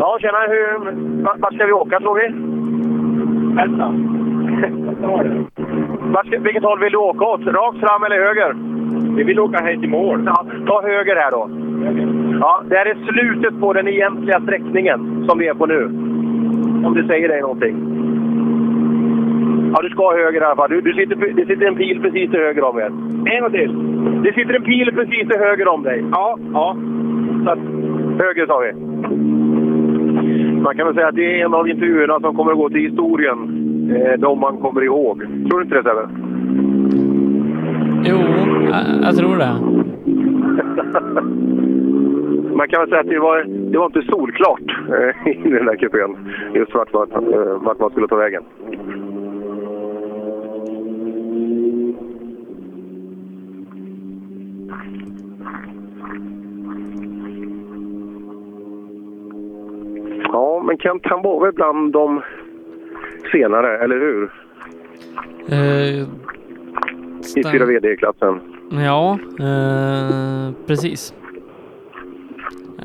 [0.00, 0.38] Ja, tjena.
[0.48, 2.28] Hur, vart, vart ska vi åka, tror vi?
[3.56, 3.86] Vänta.
[6.12, 7.46] Vart ska, vilket håll vill du åka åt?
[7.46, 8.56] Rakt fram eller höger?
[9.16, 10.22] Vi vill åka hej till mål.
[10.26, 11.50] Ja, ta höger här då.
[12.40, 15.84] Ja, det här är slutet på den egentliga sträckningen som vi är på nu.
[16.86, 18.05] Om det säger dig någonting.
[19.72, 20.70] Ja, du ska höger i alla fall.
[20.70, 22.90] Du, du sitter, det sitter en pil precis till höger om er.
[23.32, 23.72] En gång till.
[24.22, 26.04] Det sitter en pil precis till höger om dig.
[26.12, 26.76] Ja, ja.
[27.44, 27.58] Så att,
[28.18, 28.72] höger sa vi.
[30.60, 32.80] Man kan väl säga att det är en av intervjuerna som kommer att gå till
[32.80, 33.38] historien.
[33.96, 35.22] Eh, de man kommer ihåg.
[35.48, 36.08] Tror du inte det Sebbe?
[38.04, 38.16] Jo,
[38.70, 39.56] jag, jag tror det.
[42.56, 45.76] Man kan väl säga att det var, det var inte solklart eh, i den där
[45.76, 46.16] kupén.
[46.54, 48.42] Just vart man, eh, vart man skulle ta vägen.
[60.32, 62.22] Ja, men Kent han var väl bland de
[63.32, 64.32] senare, eller hur?
[65.48, 66.06] Eh, I
[67.22, 68.40] stäm- 4 VD-klassen.
[68.70, 71.14] Ja, eh, precis.
[72.78, 72.84] Eh,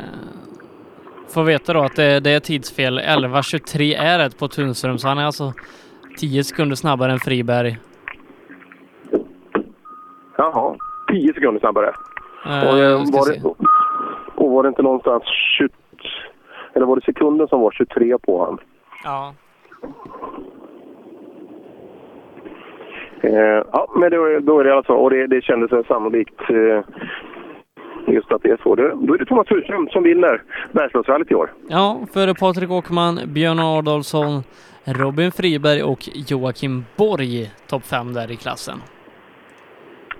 [1.33, 2.99] får veta då att det, det är tidsfel.
[2.99, 5.53] 11.23 är rätt på Tunström, så han är alltså
[6.17, 7.77] 10 sekunder snabbare än Friberg.
[10.37, 10.75] Jaha,
[11.11, 11.93] 10 sekunder snabbare.
[12.45, 13.43] Eh, och, eh, var det,
[14.35, 15.23] och var det inte någonstans
[15.57, 15.69] 20,
[16.73, 18.57] eller var det sekunden som var 23 på han?
[19.03, 19.33] Ja.
[23.21, 26.83] Eh, ja, men då, då är det alltså, och det, det kändes sannolikt eh,
[28.13, 28.75] just att det är så.
[28.75, 30.41] Det, då är det Thomas Husström som vinner
[30.71, 31.51] Bergslagsrallyt i år.
[31.67, 34.43] Ja, före Patrik Åkerman, Björn Adolfsson,
[34.83, 35.99] Robin Friberg och
[36.29, 38.77] Joakim Borg topp 5 där i klassen.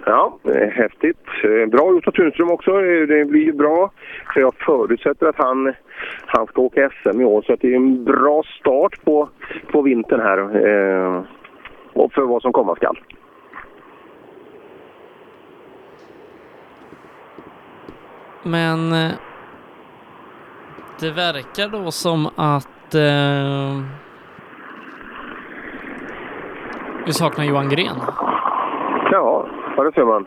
[0.06, 0.38] Ja,
[0.72, 1.26] häftigt.
[1.68, 2.72] Bra gjort av Tunström också.
[2.82, 3.92] Det blir ju bra.
[4.34, 5.74] För jag förutsätter att han,
[6.26, 7.42] han ska åka SM i år.
[7.42, 9.30] Så att det är en bra start på,
[9.72, 10.38] på vintern här.
[10.68, 11.24] Eh,
[11.94, 13.00] och för vad som komma skall.
[18.44, 19.12] Men eh,
[21.00, 23.82] det verkar då som att eh,
[27.06, 27.96] vi saknar Johan Gren.
[29.12, 29.48] Ja,
[29.78, 30.26] ja det ser man.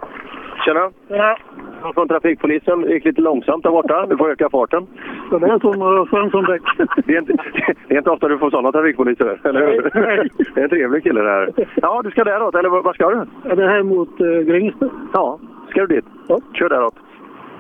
[0.65, 0.91] Tjena!
[1.09, 1.37] Ja.
[1.83, 2.81] Jag från trafikpolisen.
[2.81, 4.07] Det gick lite långsamt där borta.
[4.07, 4.87] Du får öka farten.
[5.31, 6.63] Så det är som skön som däck.
[7.07, 7.33] Det är, inte,
[7.89, 9.91] det är inte ofta du får sådana trafikpoliser, eller hur?
[9.95, 10.29] Nej.
[10.55, 11.51] Det är en trevlig kille det här.
[11.75, 13.51] Ja, du ska däråt, eller var ska du?
[13.51, 14.91] Är det här mot uh, Grängesberg?
[15.13, 15.39] Ja,
[15.71, 16.05] ska du dit?
[16.29, 16.41] Ja.
[16.55, 16.95] Kör däråt.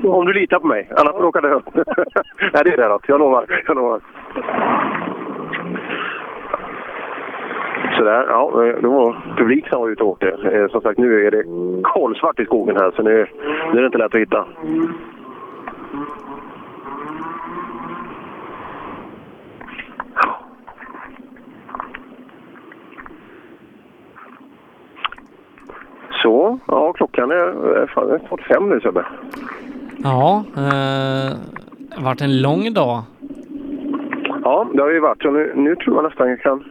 [0.05, 1.65] Om du litar på mig, annars får du åka däråt.
[2.53, 3.05] Nej, det är däråt.
[3.09, 3.45] Jag lovar.
[3.67, 4.01] Jag lovar.
[7.97, 10.29] Sådär, ja, det var publik som var ute och åkte.
[10.53, 11.45] Eh, Som sagt, nu är det
[11.83, 13.27] kolsvart i skogen här, så nu,
[13.73, 14.47] nu är det inte lätt att hitta.
[26.23, 29.05] Så, ja klockan är, är fan, det är snart fem nu Sebbe.
[29.97, 31.33] Ja, eh,
[32.05, 33.03] varit en lång dag.
[34.45, 35.25] Ja, det har ju varit.
[35.25, 36.65] Och nu, nu tror jag nästan jag kan...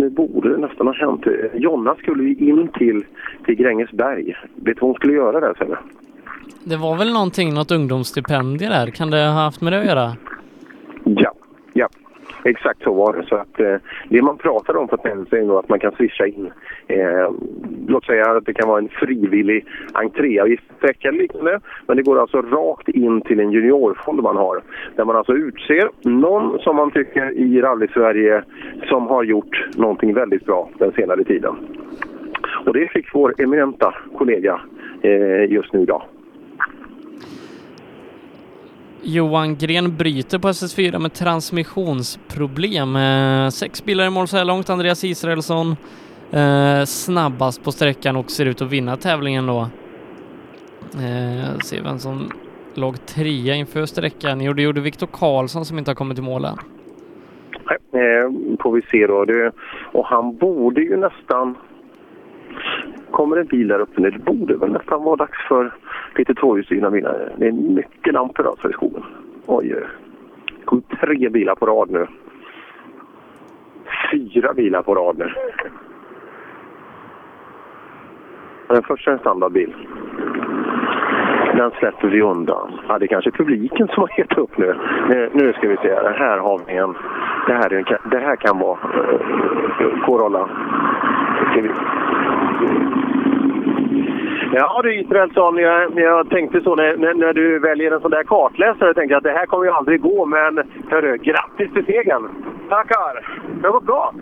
[0.00, 1.26] Nu borde det nästan ha hänt.
[1.54, 3.04] Jonna skulle ju in till,
[3.44, 4.36] till Grängesberg.
[4.54, 5.78] Vet du vad hon skulle göra där Sebbe?
[6.64, 8.86] Det var väl någonting, något ungdomsstipendium där.
[8.90, 10.16] Kan det ha haft med det att göra?
[11.04, 11.32] Ja,
[11.72, 11.88] ja.
[12.44, 13.26] Exakt så var det.
[13.28, 13.76] Så att, eh,
[14.08, 16.50] det man pratar om på Tennis är nog att man kan swisha in.
[16.86, 17.30] Eh,
[17.90, 21.60] låt säga att det kan vara en frivillig entréavgift eller liknande.
[21.86, 24.62] Men det går alltså rakt in till en juniorfond man har.
[24.96, 28.42] Där man alltså utser någon som man tycker i rally-Sverige
[28.88, 31.54] som har gjort någonting väldigt bra den senare tiden.
[32.66, 34.60] Och det fick vår eminenta kollega
[35.02, 36.02] eh, just nu idag.
[39.02, 42.96] Johan Gren bryter på SS4 med transmissionsproblem.
[42.96, 44.70] Eh, sex bilar i mål så här långt.
[44.70, 45.76] Andreas Israelsson
[46.32, 49.60] eh, snabbast på sträckan och ser ut att vinna tävlingen då.
[50.94, 52.30] Eh, se vem som
[52.74, 54.40] låg trea inför sträckan.
[54.40, 56.56] Jo, det gjorde Viktor Karlsson som inte har kommit i mål än.
[57.64, 58.30] Nej, eh,
[58.62, 59.24] får vi se då.
[59.24, 59.52] Det,
[59.92, 61.54] och han borde ju nästan...
[63.10, 64.10] Kommer en bil där uppe nu?
[64.10, 65.74] Det borde väl nästan vara dags för
[66.16, 67.32] lite tvåhjulsdrivna bilar.
[67.36, 69.02] Det är mycket lampor alltså i skogen.
[69.46, 69.84] Oj, oj.
[70.58, 72.06] Det kom tre bilar på rad nu.
[74.12, 75.32] Fyra bilar på rad nu.
[78.70, 79.74] Den första är en standardbil.
[81.56, 82.72] Den släpper vi undan.
[82.88, 84.74] Ja, det är kanske publiken som har gett upp nu.
[85.08, 85.94] Nu, nu ska vi se.
[85.94, 86.38] här.
[86.38, 86.94] Har vi en.
[87.46, 88.78] Det här, är en, det här kan vara
[89.80, 90.48] uh, Corolla.
[94.52, 98.22] Ja du Israelsson, jag, jag tänkte så när, när, när du väljer en sån där
[98.22, 102.28] kartläsare, tänkte jag att det här kommer ju aldrig gå, men hörru, grattis till segern!
[102.68, 103.26] Tackar!
[103.60, 104.14] Det har gått bra!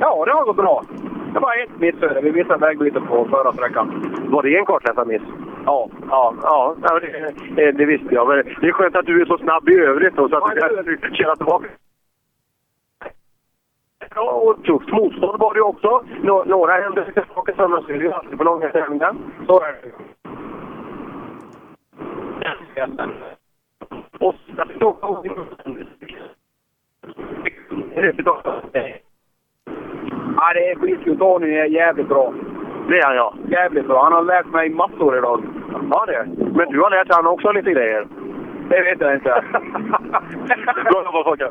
[0.00, 0.82] Ja, det har gått bra.
[1.32, 2.20] Det var ett miss före.
[2.20, 4.16] Vi missade vägbyte på förra sträckan.
[4.28, 5.22] Var det en kartläsarmiss?
[5.64, 6.76] Ja, ja, ja.
[6.82, 7.00] ja
[7.56, 8.28] det, det, visste jag.
[8.28, 10.96] Men det är skönt att du är så snabb i övrigt då, så att du
[10.96, 11.68] kan köra tillbaka.
[14.14, 16.04] då, och tufft motstånd var det också.
[16.22, 19.14] Nå några händer tillbaka sönder, så är det ju alltid på långa tävlingar.
[19.46, 19.92] Så är det.
[24.18, 24.62] Och så
[30.42, 31.18] Ja, det är skitkul.
[31.18, 32.34] Tony är jävligt bra.
[32.88, 33.34] Det är han ja.
[33.48, 34.02] Jävligt bra.
[34.02, 35.44] Han har lärt mig massor idag.
[35.90, 36.26] Ja det.
[36.36, 38.06] Men du har lärt han också lite grejer.
[38.68, 39.28] Det vet jag inte.
[40.90, 41.48] Bra jobbat Folke.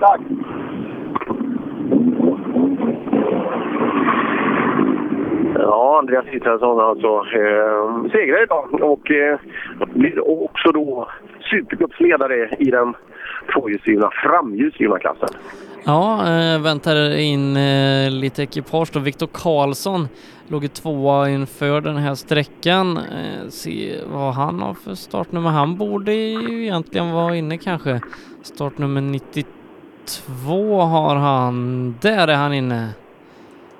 [0.00, 0.20] Tack.
[5.54, 9.38] Ja, Andreas Israelsson alltså eh, segrar idag och eh,
[9.94, 11.08] blir också då
[11.50, 12.94] Supercupsledare i den
[13.54, 15.28] tvåhjulsdrivna framhjulsdrivna klassen.
[15.84, 19.00] Ja, eh, väntar in eh, lite ekipage då.
[19.00, 20.08] Viktor Karlsson
[20.48, 22.96] låg i tvåa inför den här sträckan.
[22.96, 25.50] Eh, se vad han har för startnummer.
[25.50, 28.00] Han borde ju egentligen vara inne kanske.
[28.42, 31.94] Startnummer 92 har han.
[32.00, 32.88] Där är han inne.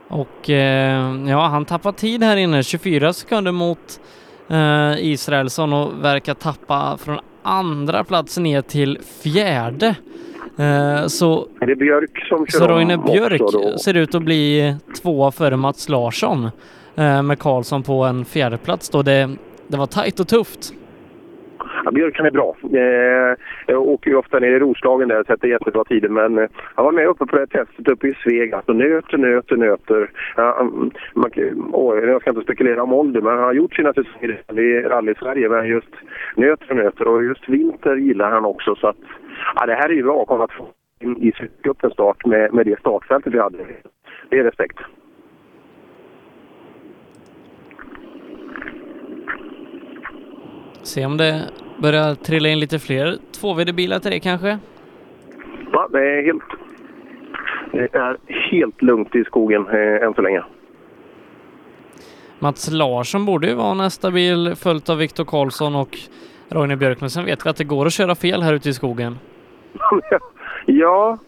[0.09, 0.49] Och
[1.29, 2.63] ja, han tappar tid här inne.
[2.63, 4.01] 24 sekunder mot
[4.99, 9.95] Israelsson och verkar tappa från andra plats ner till fjärde.
[10.59, 15.31] Eh, så, är det Björk som kör så Roine Björk ser ut att bli tvåa
[15.33, 16.45] före Mats Larsson
[16.97, 19.03] eh, med Karlsson på en fjärdeplats då.
[19.03, 19.31] Det,
[19.69, 20.73] det var tajt och tufft.
[21.85, 22.57] Ja, Björk är bra.
[22.63, 23.37] Eh,
[23.67, 26.85] jag åker ju ofta ner i Roslagen där och sätter jättebra tider men eh, jag
[26.85, 28.55] var med uppe på det här testet uppe i Sveg.
[28.55, 30.11] Alltså nöter, nöter, nöter.
[30.37, 31.31] Ja, mm, man,
[31.73, 35.49] åh, jag ska inte spekulera om ålder men han har gjort sina säsonger i rally-Sverige
[35.49, 35.95] men just
[36.37, 38.97] nöter, nöter och just vinter gillar han också så att
[39.55, 40.67] ja, det här är ju bra att komma två
[41.01, 41.33] i
[41.63, 43.59] cupens start med, med det startfältet vi hade.
[44.29, 44.79] Det är respekt.
[50.83, 51.43] Se om det
[51.79, 54.59] börjar trilla in lite fler 2VD-bilar till det kanske?
[55.73, 56.43] Ja, det är helt,
[57.73, 58.17] det är
[58.51, 60.43] helt lugnt i skogen eh, än så länge.
[62.39, 65.99] Mats Larsson borde ju vara nästa bil följt av Viktor Karlsson och
[66.51, 68.73] Roine Björk, men sen vet vi att det går att köra fel här ute i
[68.73, 69.19] skogen.
[70.67, 71.19] ja,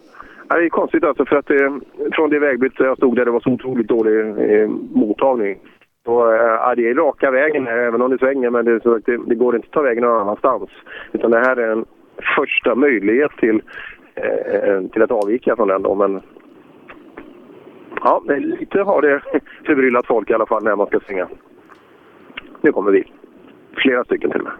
[0.49, 1.75] det är konstigt alltså för att eh,
[2.11, 5.59] från det vägbytet jag stod där det var så otroligt dålig eh, mottagning.
[6.05, 9.17] Så, eh, det är raka vägen här, även om det svänger, men det, så, det,
[9.27, 10.69] det, går inte att ta vägen någon annanstans.
[11.11, 11.85] Utan det här är en
[12.35, 13.61] första möjlighet till,
[14.15, 15.81] eh, eh till att avvika från den.
[15.81, 16.21] Då, men
[18.01, 19.21] ja, lite har det
[19.65, 21.27] förbryllat folk i alla fall när man ska svänga.
[22.61, 23.03] Nu kommer vi.
[23.75, 24.53] Flera stycken till och med.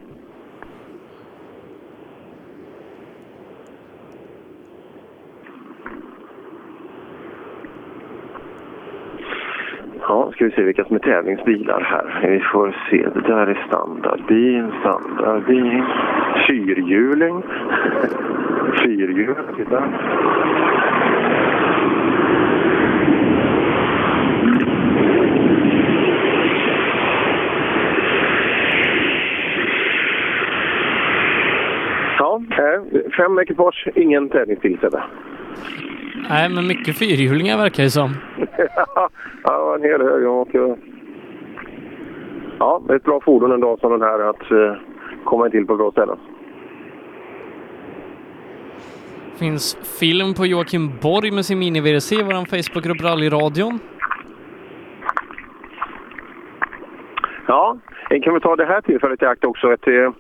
[10.12, 12.30] Ja, ska vi se vilka som är tävlingsbilar här.
[12.30, 13.10] Vi får se.
[13.14, 15.84] Det där är standardbil, standardbil.
[16.48, 17.44] Fyrhjuling.
[18.84, 19.84] Fyrhjul, titta.
[32.18, 35.04] Ja, eh, fem ekipage, ingen tävlingsbil Sebbe.
[36.30, 38.16] Nej, men mycket fyrhjulingar verkar det som.
[39.44, 40.28] ja, en hel hög.
[40.28, 40.50] Och,
[42.60, 44.74] ja, det är ett bra fordon en dag som den här att uh,
[45.24, 46.18] komma till på bra ställen.
[49.42, 53.80] finns film på Joakim Borg med sin mini-VRC i vår Facebookgrupp Rallyradion.
[57.48, 57.78] Ja,
[58.24, 59.74] kan vi ta det här tillfället i akt också.
[59.74, 60.12] Ett, eh,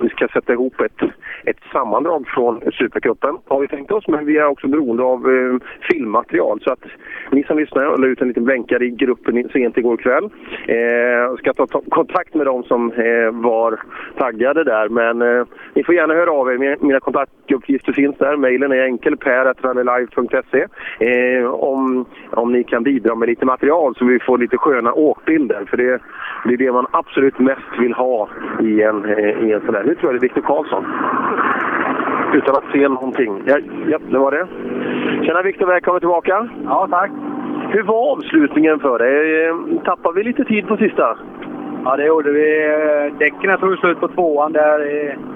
[0.00, 1.02] vi ska sätta ihop ett,
[1.44, 5.68] ett sammandrag från Supercupen har vi tänkt oss, men vi är också beroende av eh,
[5.90, 6.60] filmmaterial.
[6.60, 6.84] Så att
[7.30, 10.24] ni som lyssnar, jag la ut en liten blänkare i gruppen sent igår kväll.
[10.66, 13.80] Eh, ska ta, ta, kontakt med dem som eh, var
[14.16, 16.76] taggade där, men eh, ni får gärna höra av er.
[16.80, 18.36] Mina kontaktuppgifter finns där.
[18.36, 20.66] Mejlen är enkel, per.rallylive.se.
[20.98, 25.64] Eh, om, om ni kan bidra med lite material så vi får lite sköna åkbilder,
[25.70, 26.00] för det,
[26.44, 28.28] det är det man absolut mest vill ha
[28.60, 30.84] i en, eh, i en sån här nu tror jag det är Viktor Karlsson.
[32.38, 33.42] Utan att se någonting.
[33.46, 33.58] Ja,
[33.90, 34.46] ja det var det.
[35.26, 36.48] Tjena Viktor, välkommen tillbaka.
[36.64, 37.10] Ja, tack.
[37.72, 39.46] Hur var avslutningen för dig?
[39.46, 41.18] Eh, tappade vi lite tid på sista?
[41.84, 42.46] Ja, det gjorde vi.
[43.18, 44.78] Däcken tog slut på tvåan där.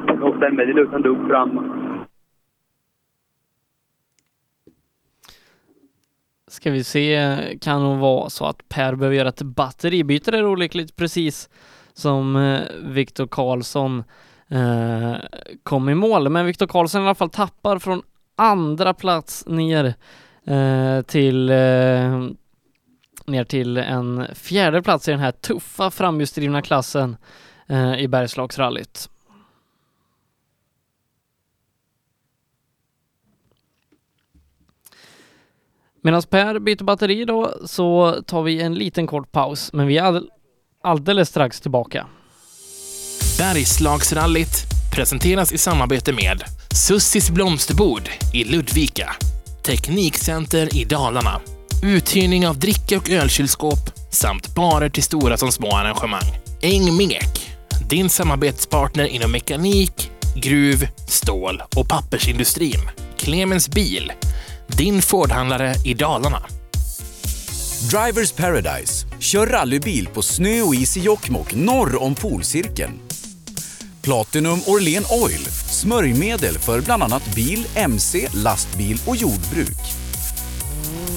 [0.07, 1.51] Det åkte en väldigt liten dugg fram.
[6.47, 7.19] Ska vi se,
[7.61, 11.49] kan nog vara så att Per behöver göra ett batteribyte där olyckligt precis
[11.93, 14.05] som eh, Viktor Karlsson
[14.49, 15.15] eh,
[15.63, 16.29] kom i mål.
[16.29, 18.03] Men Viktor Karlsson i alla fall tappar från
[18.37, 19.95] andra plats ner
[20.45, 22.29] eh, till eh,
[23.27, 27.17] ner till en fjärde plats i den här tuffa framhjulsdrivna klassen
[27.67, 29.11] eh, i Bergslagsrallyt.
[36.01, 40.23] Medan Per byter batteri då så tar vi en liten kort paus, men vi är
[40.83, 42.07] alldeles strax tillbaka.
[43.39, 46.43] Bergslagsrallyt presenteras i samarbete med
[46.75, 49.17] Sussis blomsterbord i Ludvika,
[49.63, 51.41] Teknikcenter i Dalarna,
[51.83, 53.79] uthyrning av dricka och ölkylskåp
[54.11, 56.35] samt barer till stora som små arrangemang.
[56.63, 57.51] Engmek,
[57.89, 62.81] din samarbetspartner inom mekanik, gruv, stål och pappersindustrin.
[63.17, 64.13] Clemens Bil,
[64.67, 66.43] din Fordhandlare i Dalarna.
[67.91, 69.07] Drivers Paradise.
[69.19, 73.01] Kör rallybil på snö och is i Jokkmokk norr om polcirkeln.
[74.05, 75.45] Platinum Orlen Oil.
[75.71, 79.79] Smörjmedel för bland annat bil, mc, lastbil och jordbruk.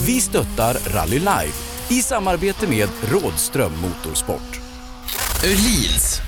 [0.06, 1.54] Vi stöttar Rally Live
[1.90, 4.60] i samarbete med Rådström Motorsport.
[5.46, 6.22] Öhlins.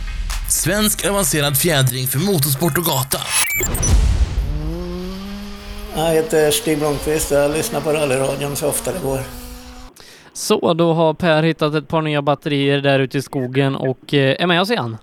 [0.50, 3.20] Svensk avancerad fjädring för motorsport och gata.
[5.96, 9.20] Jag heter Stig Blomqvist och jag lyssnar på rallyradion så ofta det går.
[10.34, 14.36] Så, då har Per hittat ett par nya batterier där ute i skogen och eh,
[14.40, 14.98] är med oss igen.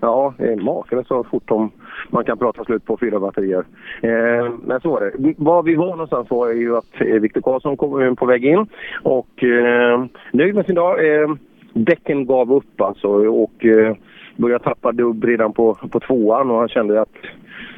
[0.00, 1.70] Ja, det är makalöst så fort om
[2.10, 3.64] man kan prata slut på fyra batterier.
[4.02, 5.34] Eh, men så var det.
[5.38, 8.66] Var vi var någonstans var ju att eh, Viktor Karlsson kom eh, på väg in
[9.02, 11.22] och eh, nöjd med sin dag.
[11.22, 11.28] Eh,
[11.72, 13.96] däcken gav upp alltså och eh,
[14.36, 17.16] började tappa dubb redan på, på tvåan och han kände att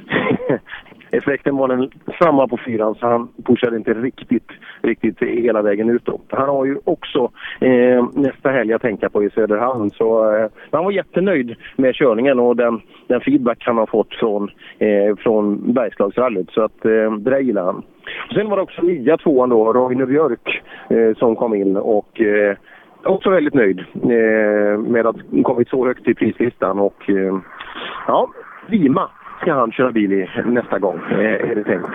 [1.10, 4.48] effekten var den samma på fyran så han pushade inte riktigt,
[4.82, 6.04] riktigt hela vägen ut.
[6.04, 6.20] Då.
[6.28, 7.30] Han har ju också
[7.60, 9.90] eh, nästa helg att tänka på i Söderhamn.
[9.90, 14.50] Så, eh, han var jättenöjd med körningen och den, den feedback han har fått från,
[14.78, 16.50] eh, från Bergslagsrallyt.
[16.50, 17.82] Så att, eh, det där gillar han.
[18.28, 22.20] Och sen var det också nya tvåan då, Roine Björk, eh, som kom in och
[22.20, 22.56] eh,
[23.04, 26.78] också väldigt nöjd eh, med att kommit så högt i prislistan.
[26.78, 27.38] Och, eh,
[28.06, 28.28] ja,
[28.68, 29.10] Lima
[29.40, 31.88] ska han köra bil i nästa gång, eh, är det tänkt.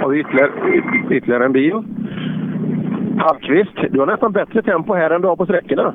[0.00, 0.50] Har vi ytterligare,
[1.10, 1.82] ytterligare en bil.
[3.18, 5.94] Hallqvist, du har nästan bättre tempo här än du har på sträckorna.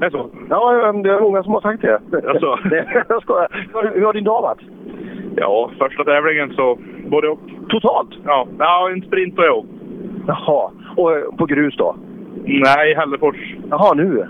[0.00, 0.30] Är det så?
[0.50, 2.00] Ja, det är många som har sagt det.
[2.28, 2.58] Alltså.
[3.08, 3.66] Jag skojar.
[3.94, 4.60] Hur, har din dag varit?
[5.36, 6.78] Ja, första tävlingen så
[7.10, 7.40] både och.
[7.68, 8.10] Totalt?
[8.24, 9.66] Ja, ja en sprint och jag.
[10.26, 10.70] Jaha.
[10.96, 11.96] Och eh, på grus då?
[12.44, 13.54] Nej, Hällefors.
[13.70, 14.26] Jaha, nu.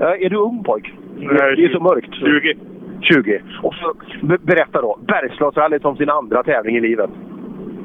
[0.00, 0.92] Ja, Är du ung pojk?
[1.16, 2.14] Nej, det är så mörkt.
[2.14, 2.54] 20.
[3.00, 3.42] 20.
[3.62, 4.98] Och så be- berätta då.
[5.06, 7.10] Bergslagsrallyt som sin andra tävling i livet.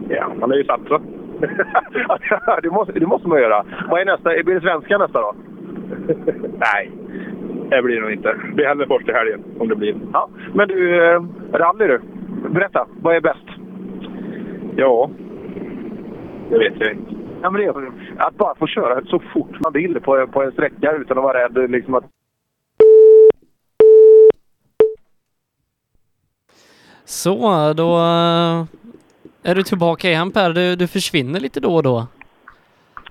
[0.09, 1.01] Ja, man har ju satsat.
[2.63, 3.65] det, måste, det måste man göra.
[3.89, 4.29] Vad är nästa?
[4.43, 5.35] Blir det svenska nästa då?
[6.57, 6.91] Nej,
[7.69, 8.33] det blir det nog inte.
[8.33, 9.95] Det blir Hällefors till helgen, om det blir.
[10.13, 10.29] Ja.
[10.53, 12.01] Men du, eh, rally du.
[12.49, 12.87] Berätta.
[13.01, 13.47] Vad är bäst?
[14.75, 15.09] Ja,
[16.49, 17.13] det vet jag inte.
[17.41, 20.51] Ja, men det är, att bara få köra så fort man vill på, på en
[20.51, 22.03] sträcka utan att vara rädd liksom att
[27.05, 28.65] Så, då eh,
[29.43, 30.53] är du tillbaka igen Per.
[30.53, 32.07] Du, du försvinner lite då och då.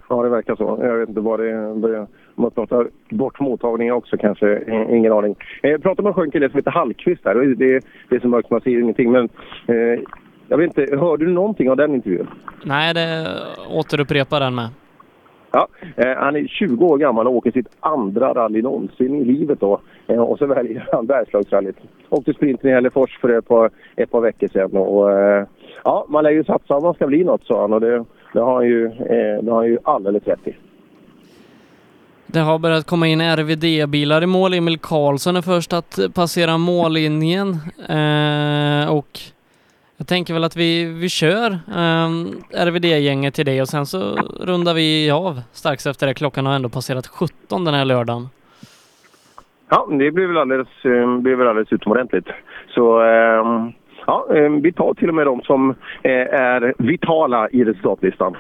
[0.09, 0.79] Ja, det verkar så.
[0.83, 2.07] Jag vet inte vad det börjar...
[2.35, 4.57] Man pratar bort mottagningar också kanske.
[4.57, 5.37] Eh, Ingen aning.
[5.63, 8.51] Jag pratade med en skön kille som heter Hallqvist och Det, det är så mörkt
[8.51, 9.13] man ser ingenting.
[9.13, 9.29] Men
[9.67, 10.01] eh,
[10.49, 12.27] jag vet inte, hörde du någonting av den intervjun?
[12.65, 13.27] Nej, det
[13.71, 14.69] återupprepar den med.
[15.51, 19.61] Ja, eh, han är 20 år gammal och åker sitt andra rally någonsin i livet
[19.61, 19.81] då.
[20.13, 21.77] Eh, och så väljer han Bergslagsrallyt.
[22.09, 24.77] Åkte sprinten i Hällefors för ett par, ett par veckor sedan.
[24.77, 25.47] Och, eh,
[25.85, 27.73] ja, man lär ju satsa om man ska bli något, sa han.
[27.73, 30.55] Och det, det, har, han ju, eh, det har han ju alldeles rätt i.
[32.27, 34.55] Det har börjat komma in RVD-bilar i mål.
[34.55, 37.49] Emil Karlsson är först att passera mållinjen.
[37.89, 39.21] Eh, och
[39.97, 42.09] jag tänker väl att vi, vi kör eh,
[42.67, 43.99] RVD-gänget till dig och sen så
[44.41, 46.15] rundar vi av strax efter det.
[46.15, 48.29] Klockan har ändå passerat 17 den här lördagen.
[49.75, 52.27] Ja, det blir väl alldeles, eh, blir väl alldeles utomordentligt.
[52.75, 53.69] Så eh,
[54.07, 55.71] ja, eh, vi tar till och med de som
[56.03, 58.37] eh, är vitala i resultatlistan.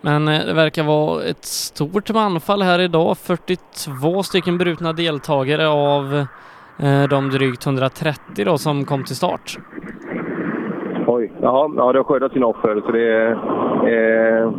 [0.00, 3.18] Men eh, det verkar vara ett stort manfall här idag.
[3.18, 6.26] 42 stycken brutna deltagare av
[7.10, 9.56] de drygt 130 då som kom till start.
[11.06, 12.82] Oj, jaha, ja, det har skördat sina offer.
[12.86, 13.30] Så det är...
[14.42, 14.52] Eh,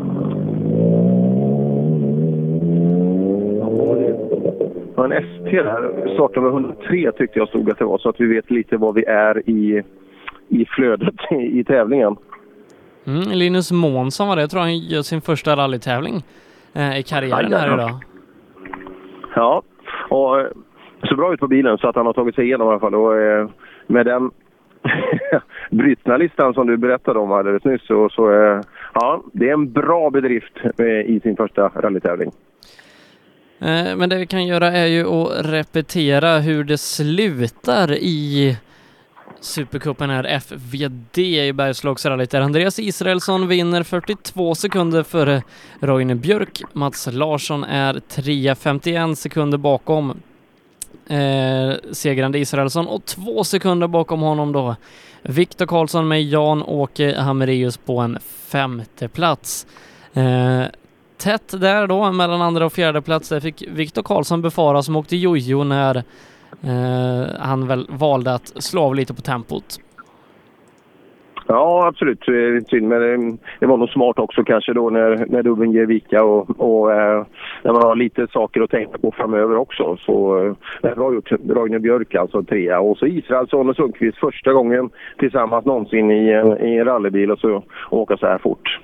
[5.00, 8.26] var en ST där, startnummer 103 tyckte jag stod att det var, så att vi
[8.26, 9.84] vet lite vad vi är i,
[10.48, 12.16] i flödet i, i tävlingen.
[13.08, 14.42] Mm, Linus Månsson var det.
[14.42, 16.24] Jag tror han gör sin första rallytävling
[16.74, 17.92] eh, i karriären här idag.
[19.36, 19.62] Ja,
[20.10, 20.48] och eh,
[21.04, 22.96] så bra ut på bilen så att han har tagit sig igenom i alla fall.
[22.96, 23.50] Och, eh,
[23.88, 24.32] med den
[25.70, 28.62] brutna listan som du berättade om alldeles nyss så, så eh,
[28.94, 32.32] ja, det är en bra bedrift eh, i sin första rallytävling.
[33.60, 38.58] Eh, men det vi kan göra är ju att repetera hur det slutar i
[39.42, 45.44] Supercupen är FVD i Bergslagsrallyt där Andreas Israelsson vinner 42 sekunder före
[45.80, 46.62] Roine Björk.
[46.74, 50.22] Mats Larsson är 3.51 sekunder bakom
[51.08, 54.76] eh, segrande Israelsson och två sekunder bakom honom då
[55.22, 59.68] Viktor Karlsson med Jan-Åke Hamreus på en femte plats.
[60.14, 60.64] Eh,
[61.20, 63.30] tätt där då mellan andra och fjärde plats.
[63.30, 65.96] Där fick Viktor Karlsson befara som åkte jojo när
[66.64, 69.66] eh, han väl valde att slå av lite på tempot.
[71.52, 72.24] Ja, absolut.
[72.70, 76.60] Synd, men det, var nog smart också kanske då när, när dubben ger vika och,
[76.60, 77.26] och eh,
[77.64, 79.98] när man har lite saker att tänka på framöver också.
[80.06, 80.46] Så
[80.84, 81.32] eh, bra gjort.
[81.32, 84.90] Roine Björk alltså trea och så Israelsson och Sundqvist första gången
[85.20, 88.80] tillsammans någonsin i, en- i en rallybil och så åka så här fort.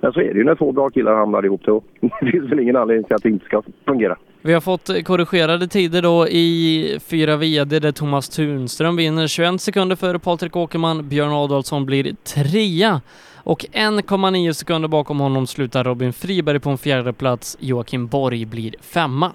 [0.00, 1.82] Men så är det ju när två bra killar hamnar ihop då.
[2.20, 4.16] Det finns väl ingen anledning till att det inte ska fungera.
[4.42, 9.96] Vi har fått korrigerade tider då i fyra VD där Thomas Tunström vinner 21 sekunder
[9.96, 11.08] före Patrik Åkerman.
[11.08, 13.00] Björn Adolfsson blir trea
[13.44, 17.56] och 1,9 sekunder bakom honom slutar Robin Friberg på en fjärde plats.
[17.60, 19.32] Joakim Borg blir femma.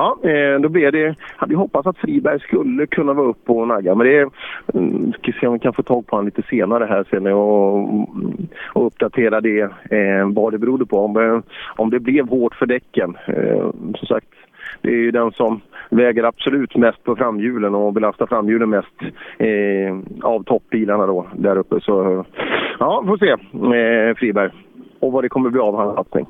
[0.00, 1.14] Ja, eh, då blev det...
[1.36, 3.94] Hade hoppats att Friberg skulle kunna vara upp och nagga.
[3.94, 4.30] Men det
[4.74, 7.78] mm, Ska se om vi kan få tag på honom lite senare här sen och,
[7.78, 10.98] mm, och uppdatera det, eh, vad det berodde på.
[10.98, 11.40] Om, eh,
[11.76, 13.16] om det blev hårt för däcken.
[13.26, 14.28] Eh, som sagt,
[14.80, 19.02] det är ju den som väger absolut mest på framhjulen och belastar framhjulen mest
[19.38, 21.80] eh, av toppbilarna då där uppe.
[21.80, 22.24] Så
[22.78, 24.50] ja, får se eh, Friberg
[25.00, 26.26] och vad det kommer bli av hans satsning.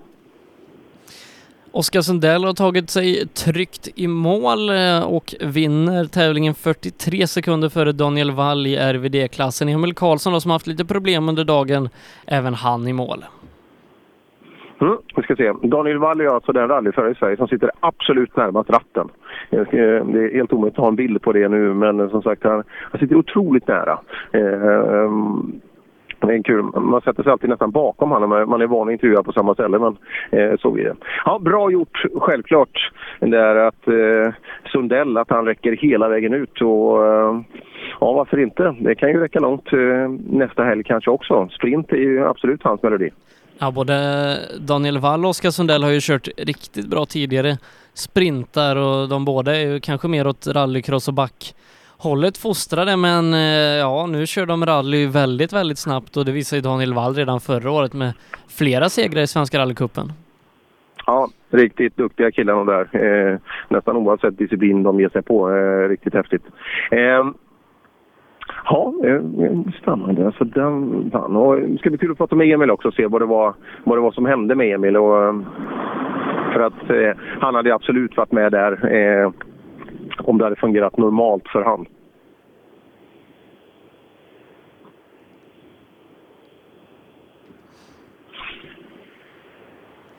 [1.73, 7.93] Oskar Sundell har tagit sig tryggt i mål eh, och vinner tävlingen 43 sekunder före
[7.93, 9.69] Daniel Wall i RVD-klassen.
[9.69, 11.89] Emil Karlsson då, som haft lite problem under dagen,
[12.27, 13.25] även han i mål.
[14.81, 15.53] Mm, vi ska se.
[15.63, 19.09] Daniel Wall är alltså den rallyförare i Sverige som sitter absolut närmast ratten.
[19.51, 22.45] Eh, det är helt omöjligt att ha en bild på det nu, men som sagt,
[22.45, 23.99] han, han sitter otroligt nära.
[24.33, 25.61] Eh, ehm,
[26.21, 26.63] det är kul.
[26.63, 28.31] Man sätter sig alltid nästan bakom honom.
[28.31, 29.97] Man är van att intervjua på samma ställe, men
[30.31, 30.97] eh, så är det.
[31.25, 32.91] Ja, bra gjort, självklart.
[33.21, 34.35] Det är att eh,
[34.73, 36.61] Sundell, att han räcker hela vägen ut.
[36.61, 37.41] Och, eh,
[38.01, 38.77] ja, varför inte?
[38.81, 41.49] Det kan ju räcka långt eh, nästa helg kanske också.
[41.49, 43.11] Sprint är ju absolut hans melodi.
[43.59, 43.95] Ja, både
[44.61, 47.59] Daniel Wall och Oskar Sundell har ju kört riktigt bra tidigare
[47.95, 51.55] sprintar och de båda är ju kanske mer åt rallycross och back
[52.03, 56.59] hållet fostrade men eh, ja, nu kör de rally väldigt, väldigt snabbt och det visade
[56.59, 58.13] ju Daniel Wall redan förra året med
[58.49, 60.13] flera segrar i Svenska rallycupen.
[61.07, 63.05] Ja, riktigt duktiga killar de där.
[63.05, 63.39] Eh,
[63.69, 65.51] nästan oavsett disciplin de ger sig på.
[65.51, 66.43] Eh, riktigt häftigt.
[66.91, 67.25] Eh,
[68.65, 69.21] Ja, eh,
[69.83, 70.27] spännande.
[70.27, 71.37] Alltså den vann.
[71.37, 73.55] Och det ska bli kul att prata med Emil också och se vad det var,
[73.85, 74.97] vad det var som hände med Emil.
[74.97, 75.35] Och, eh,
[76.53, 79.31] för att eh, han hade absolut varit med där eh,
[80.29, 81.87] om det hade fungerat normalt för han.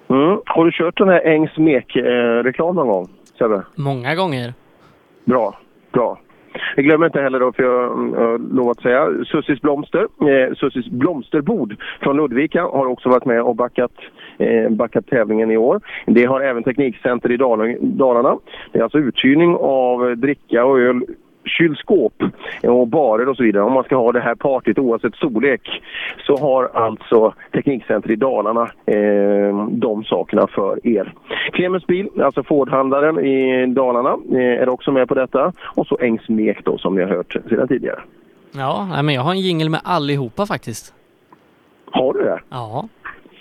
[0.09, 0.41] Mm.
[0.45, 3.63] Har du kört den här Ängs Mek-reklam någon gång, Sebbe?
[3.75, 4.53] Många gånger.
[5.25, 5.57] Bra,
[5.91, 6.19] bra.
[6.75, 10.55] Jag glömmer inte heller då, för jag mm, har lovat att säga, Sussis Blomster, eh,
[10.55, 13.91] Sussis Blomsterbord från Ludvika har också varit med och backat,
[14.37, 15.81] eh, backat tävlingen i år.
[16.05, 17.37] Det har även Teknikcenter i
[17.81, 18.37] Dalarna.
[18.71, 21.01] Det är alltså uthyrning av dricka och öl
[21.45, 22.13] kylskåp
[22.63, 23.63] och barer och så vidare.
[23.63, 25.81] Om man ska ha det här partyt oavsett storlek
[26.25, 31.13] så har alltså Teknikcenter i Dalarna eh, de sakerna för er.
[31.53, 35.53] Clemens Bil, alltså Fordhandlaren i Dalarna, eh, är också med på detta.
[35.75, 37.99] Och så Ängsmek då som ni har hört sedan tidigare.
[38.51, 40.93] Ja, men jag har en jingel med allihopa faktiskt.
[41.91, 42.39] Har du det?
[42.49, 42.87] Ja.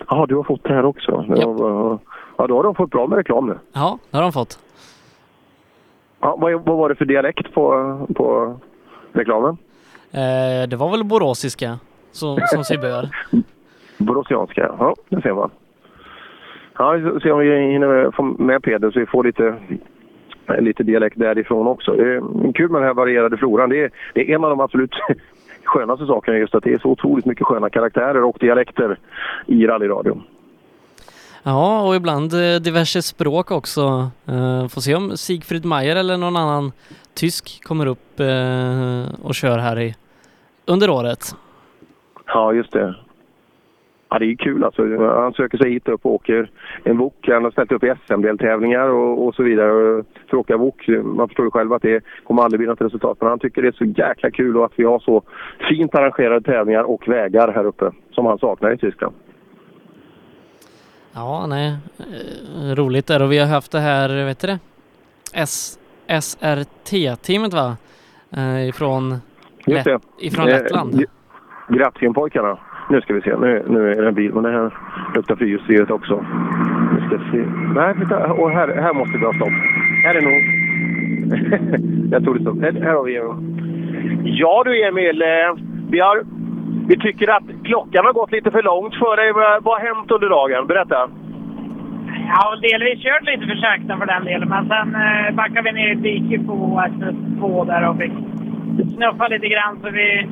[0.09, 1.25] Ja, du har fått det här också.
[1.29, 1.99] Ja,
[2.39, 3.59] ja, då har de fått bra med reklam nu.
[3.73, 4.59] Ja, det har de fått.
[6.21, 8.57] Ja, vad, vad var det för dialekt på, på
[9.13, 9.57] reklamen?
[10.13, 11.79] Eh, det var väl boråsiska,
[12.13, 13.09] så, som sig bör.
[13.99, 15.51] Boråsianska, ja det ser man.
[16.79, 19.55] Ja, vi får se om vi hinner få med Peder så vi får lite,
[20.59, 21.93] lite dialekt därifrån också.
[21.93, 23.71] Det är kul med den här varierade floran.
[23.71, 24.95] Det är, det är en av de absolut
[25.65, 28.99] skönaste sakerna just att det är så otroligt mycket sköna karaktärer och dialekter
[29.47, 30.23] i rallyradion.
[31.43, 34.11] Ja, och ibland eh, diverse språk också.
[34.27, 36.73] Eh, får se om Sigfrid Mayer eller någon annan
[37.15, 39.95] tysk kommer upp eh, och kör här i,
[40.67, 41.37] under året.
[42.27, 42.95] Ja, just det.
[44.11, 44.83] Ja, det är kul alltså.
[44.99, 46.51] Han söker sig hit upp och åker
[46.85, 47.29] en wok.
[47.29, 50.05] Han har ställt upp i SM-deltävlingar och, och så vidare.
[50.31, 53.19] För att åka wok, man förstår ju själv att det kommer aldrig bli något resultat.
[53.21, 55.23] Men han tycker det är så jäkla kul och att vi har så
[55.69, 59.15] fint arrangerade tävlingar och vägar här uppe som han saknar i Tyskland.
[61.15, 64.59] Ja, nej, eh, roligt där och vi har haft det här, vet du det?
[65.35, 65.77] S
[66.21, 67.77] SRT-teamet va?
[68.37, 69.15] Eh, ifrån
[69.67, 69.99] Just det.
[70.19, 70.95] Ifrån Eh, Lettland.
[70.95, 71.07] Gr-
[71.69, 72.59] Grattien-pojkarna.
[72.91, 73.37] Nu ska vi se.
[73.37, 74.75] Nu, nu är det en bil, men det här
[75.15, 76.25] luktar fyrhjulsdrivet också.
[77.01, 77.45] Vi ska se.
[77.75, 78.33] Nej, titta.
[78.33, 79.53] Och här, här måste vi ha stopp.
[80.05, 80.41] Här är nog...
[82.13, 82.61] Jag tog det stopp.
[82.61, 83.15] Här, här har vi
[84.39, 86.23] Ja du Emil, eh, vi, har,
[86.91, 89.33] vi tycker att klockan har gått lite för långt för dig.
[89.65, 90.67] Vad har hänt under dagen?
[90.67, 90.99] Berätta.
[92.33, 95.89] Ja, delvis kört lite för sakta för den delen, men sen eh, backade vi ner
[95.89, 96.55] i ett dike på
[96.93, 98.13] SS2 där och fick
[98.97, 100.29] snuffa lite grann så vi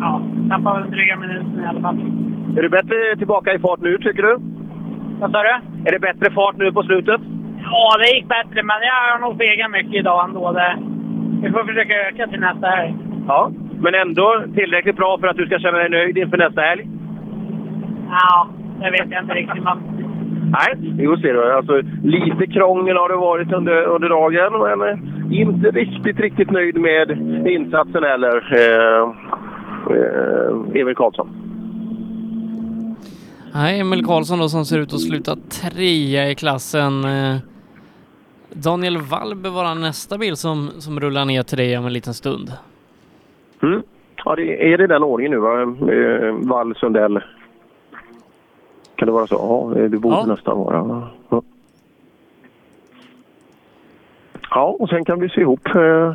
[0.00, 1.98] ja, tappade väl dryga minuten i alla fall.
[2.56, 4.34] Är du bättre tillbaka i fart nu tycker du?
[5.20, 5.54] Vad sa du?
[5.86, 7.20] Är det bättre fart nu på slutet?
[7.62, 10.52] Ja, det gick bättre, men jag har nog fegat mycket idag ändå.
[10.52, 10.76] Det,
[11.42, 12.94] vi får försöka öka till nästa helg.
[13.28, 13.50] Ja,
[13.82, 16.88] men ändå tillräckligt bra för att du ska känna dig nöjd inför nästa helg?
[18.10, 18.48] Ja,
[18.80, 19.62] det vet jag inte riktigt.
[19.62, 19.78] Men
[20.52, 21.52] Nej, jo ser du.
[21.52, 26.76] Alltså, lite krångel har det varit under, under dagen, men eh, inte riktigt, riktigt nöjd
[26.76, 27.10] med
[27.46, 29.02] insatsen heller, eh,
[29.96, 31.28] eh, Emil Karlsson.
[33.54, 37.04] Nej, Emil Karlsson då som ser ut att sluta trea i klassen.
[37.04, 37.36] Eh,
[38.52, 42.14] Daniel Wall bör vara nästa bil som, som rullar ner till dig om en liten
[42.14, 42.52] stund.
[43.62, 43.82] Mm.
[44.24, 45.62] Ja, det, är det den ordningen nu va?
[45.92, 47.20] Eh, Wall, Sundell.
[48.96, 49.72] Kan det vara så?
[49.76, 50.24] Ja, det borde Ja.
[50.26, 51.08] nästan vara.
[51.30, 51.42] Ja.
[54.50, 56.14] ja, och sen kan vi se ihop eh,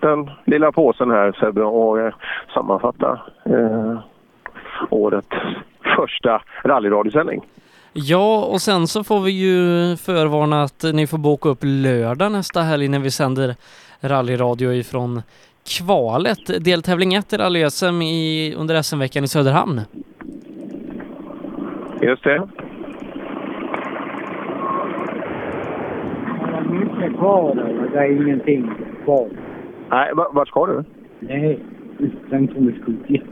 [0.00, 2.14] den lilla påsen här Sebbe och eh,
[2.54, 3.98] sammanfatta eh,
[4.90, 5.28] årets
[5.96, 7.40] första rallyradiosändning.
[7.92, 12.60] Ja, och sen så får vi ju förvarna att ni får boka upp lördag nästa
[12.60, 13.54] helg när vi sänder
[14.00, 15.22] rallyradio ifrån
[15.68, 16.64] kvalet.
[16.64, 19.80] Deltävling 1 i rally-SM i, under SM-veckan i Söderhamn.
[22.02, 22.42] Just det.
[26.52, 27.88] har mycket kvar där.
[27.92, 28.70] Det är ingenting
[29.04, 29.28] kvar.
[29.90, 30.84] Nej, va- vart ska du?
[31.20, 31.58] Nej,
[32.26, 33.22] Strömsholmsskogen.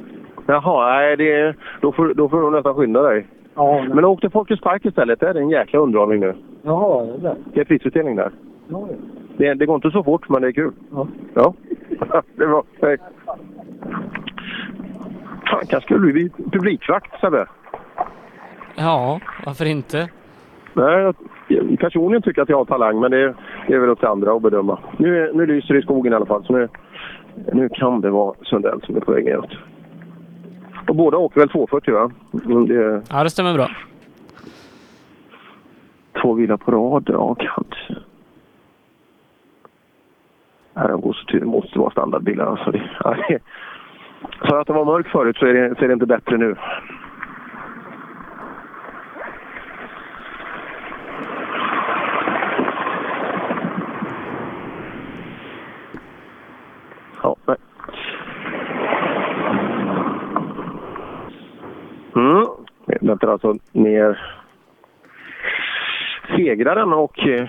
[0.47, 3.26] Jaha, nej, det, då, får, då får du nästan skynda dig.
[3.55, 5.20] Ja, Men åk till Folkets Park istället.
[5.20, 6.35] Det är en jäkla underhållning nu.
[6.62, 7.37] Jaha, det är det.
[7.55, 8.30] Det är prisutdelning där.
[8.73, 8.97] Ja, ja.
[9.37, 10.73] Det, det går inte så fort, men det är kul.
[10.93, 11.07] Ja.
[11.35, 11.55] Ja,
[12.37, 12.62] det är bra.
[12.83, 12.97] Hej.
[15.51, 17.47] Fan, kanske skulle du bli publikvakt, Sebbe?
[18.77, 20.09] Ja, varför inte?
[20.75, 21.12] Nej,
[21.49, 23.35] jag personligen tycker att jag har talang, men det,
[23.68, 24.79] det är väl upp till andra att bedöma.
[24.97, 26.68] Nu, är- nu lyser det i skogen i alla fall, så nu,
[27.53, 29.51] nu kan det vara Sundell som är på väg neråt.
[30.89, 32.11] Och båda åker väl 240, va?
[32.45, 33.68] Mm, Det, Ja, det stämmer bra.
[36.23, 37.05] Två bilar på rad?
[37.12, 37.97] Ja, kanske.
[40.75, 41.43] Nej, de går så tydligt.
[41.43, 42.47] Det måste vara standardbilar.
[42.47, 43.39] Alltså det, ja, det,
[44.49, 46.57] för att det var mörkt förut så är, det, så är det inte bättre nu.
[57.23, 57.57] Ja, nej.
[62.16, 62.47] Mm.
[62.87, 64.18] Vi väntar alltså ner
[66.37, 67.49] segraren och eh,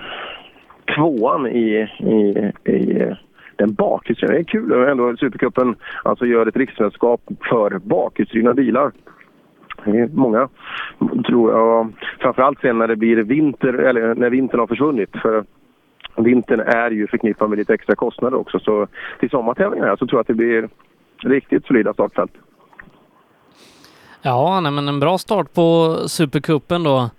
[0.96, 3.16] tvåan i, i, i eh,
[3.56, 4.34] den bakhjulsdrivna.
[4.34, 8.92] Det är kul att ändå Supercupen alltså gör ett riksmästerskap för bakhjulsdrivna bilar.
[9.86, 10.50] Det är många,
[11.28, 15.10] tror jag, framförallt sen när det blir vinter, eller när vintern har försvunnit.
[15.22, 15.44] För
[16.16, 18.60] vintern är ju förknippad med lite extra kostnader också.
[18.60, 18.88] Så
[19.20, 20.70] till sommartävlingarna så tror jag att det blir
[21.24, 22.32] riktigt solida startfält.
[24.22, 27.10] Ja, nej, men en bra start på Supercupen då.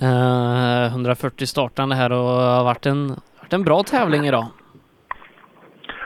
[0.00, 3.08] Eh, 140 startande här och det har varit en,
[3.40, 4.46] varit en bra tävling idag.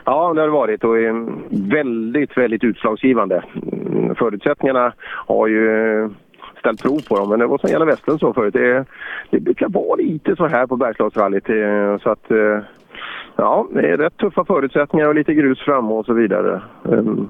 [0.05, 1.25] Ja, det har det varit och är
[1.69, 3.43] väldigt, väldigt utslagsgivande.
[3.71, 4.93] Mm, förutsättningarna
[5.27, 6.09] har ju eh,
[6.59, 8.53] ställt prov på dem, men det var som gäller Westlund så förut.
[8.53, 8.85] Det,
[9.29, 11.49] det brukar vara lite så här på Bergslagsrallyt.
[11.49, 12.25] Eh, så att,
[13.35, 16.61] ja, det är rätt tuffa förutsättningar och lite grus framme och så vidare.
[16.91, 17.29] Ehm,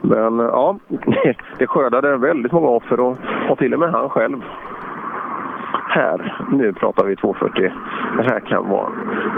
[0.00, 0.78] men ja,
[1.58, 3.16] det skördade väldigt många offer och,
[3.50, 4.42] och till och med han själv.
[5.94, 7.72] Här, nu pratar vi 240.
[8.16, 8.88] Det här kan vara,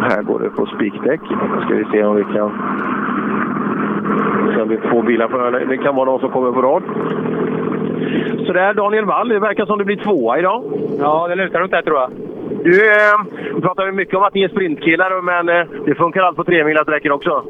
[0.03, 1.21] här går det på spikdäck.
[1.31, 2.51] Nu ska vi se om vi kan...
[4.57, 5.65] Sen vi två bilar på det.
[5.65, 6.83] Det kan vara någon som kommer på rad.
[8.47, 10.65] Så där Daniel Wall, det verkar som det blir tvåa idag.
[10.99, 12.11] Ja, det lutar åt det tror jag.
[12.65, 16.37] Du eh, pratar ju mycket om att ni är sprintkillar, men eh, det funkar allt
[16.37, 17.45] på tremilssträckor också.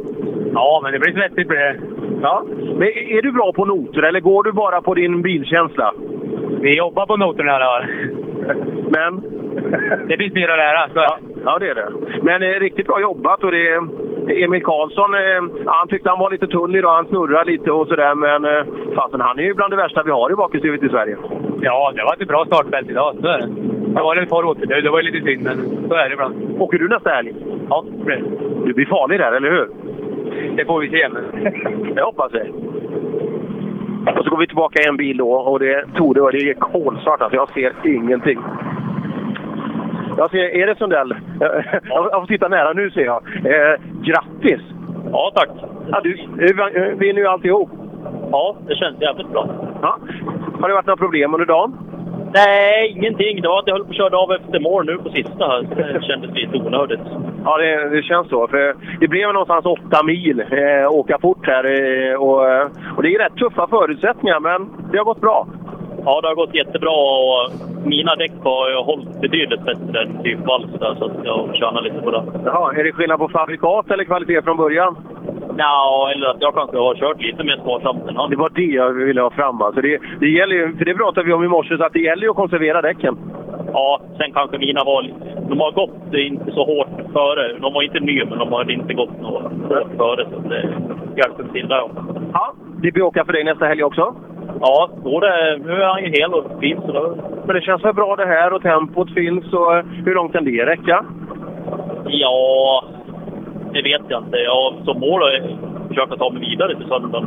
[0.54, 1.76] Ja, men det blir svettigt blir det.
[2.24, 2.44] Ja.
[2.78, 5.94] Men är du bra på noter eller går du bara på din bilkänsla?
[6.60, 7.86] Vi jobbar på noterna i alla fall.
[8.96, 9.22] Men?
[10.08, 10.88] Det finns mer att lära.
[10.88, 10.94] Så.
[10.94, 11.88] Ja, ja, det är det.
[12.22, 13.74] Men eh, riktigt bra jobbat och det
[14.44, 16.94] Emil Karlsson, eh, han tyckte han var lite tunn idag.
[16.94, 18.14] Han snurrar lite och sådär.
[18.14, 18.64] Men eh,
[18.94, 21.16] fasen, han är ju bland det värsta vi har i bakhjulsdrivet i Sverige.
[21.60, 23.16] Ja, det var ett bra startfält idag.
[23.20, 23.48] Så är det.
[23.94, 24.84] Det var ett par återdöd.
[24.84, 26.34] Det var lite synd, men så är det ibland.
[26.58, 27.34] Åker du nästa helg?
[27.70, 28.24] Ja, det blir.
[28.66, 29.83] Du blir farlig där, eller hur?
[30.56, 31.08] Det får vi se.
[31.94, 32.50] Det hoppas vi.
[34.18, 36.50] Och så går vi tillbaka i en bil då och det tog det och det
[36.50, 37.36] är kolsvart alltså.
[37.36, 38.38] Jag ser ingenting.
[40.16, 41.14] Jag ser, det Sundell?
[41.88, 43.22] Jag får titta nära nu ser jag.
[43.44, 44.60] Eh, grattis!
[45.12, 45.48] Ja, tack.
[45.90, 46.16] Ja, du
[46.98, 47.70] vinner ju alltihop.
[48.30, 49.48] Ja, det känns jävligt bra.
[49.82, 49.98] Ja.
[50.60, 51.76] Har det varit några problem under dagen?
[52.34, 53.42] Nej, ingenting.
[53.42, 55.62] Det var att jag höll på att köra av efter mål nu på sista här.
[55.92, 57.00] Det kändes lite onödigt.
[57.44, 58.48] Ja, det, det känns så.
[58.48, 61.64] För det blev någonstans åtta mil eh, åka fort här.
[61.64, 62.40] Eh, och,
[62.96, 65.46] och det är rätt tuffa förutsättningar, men det har gått bra.
[66.04, 67.50] Ja, det har gått jättebra och
[67.86, 72.10] mina däck har hållit betydligt bättre än typ Valsta så att jag tjänar lite på
[72.10, 72.22] det.
[72.44, 74.96] Jaha, är det skillnad på fabrikat eller kvalitet från början?
[75.58, 78.30] Ja, eller att jag kanske har kört lite mer sparsamt än han.
[78.30, 79.62] Det var det jag ville ha fram.
[79.62, 82.00] Alltså det, det gäller ju, för det pratade vi om i morse, så att det
[82.00, 83.16] gäller ju att konservera däcken.
[83.74, 85.02] Ja, sen kanske mina var...
[85.48, 87.58] De har gått inte så hårt före.
[87.58, 90.26] De var inte nya, men de har inte gått något hårt före.
[90.30, 90.62] Så det
[91.16, 92.04] hjälper till där också.
[92.32, 94.14] Ja, det blir åka för dig nästa helg också?
[94.60, 96.80] Ja, då det, nu är han ju hel och fin.
[96.86, 97.16] Så då...
[97.46, 99.52] Men det känns väl bra det här och tempot finns.
[99.52, 101.04] Och eh, hur långt kan det räcka?
[102.06, 102.84] Ja,
[103.72, 104.36] det vet jag inte.
[104.36, 107.26] Jag har som mål att försöka ta mig vidare till söndagen.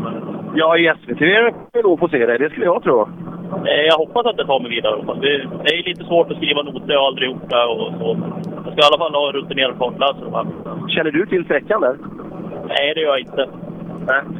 [0.59, 2.37] Ja, i SVT kan vi nog få se dig.
[2.39, 3.01] Det skulle jag tro.
[3.65, 4.95] Eh, Jag hoppas att jag tar mig vidare.
[5.21, 6.93] Det det är lite svårt att skriva noter.
[6.93, 7.63] Jag har aldrig gjort det.
[7.65, 8.17] Och så.
[8.65, 10.47] Jag ska i alla fall ha rutinerad kartläsare.
[10.95, 11.95] Känner du till sträckan där?
[12.67, 13.49] Nej, det gör jag inte.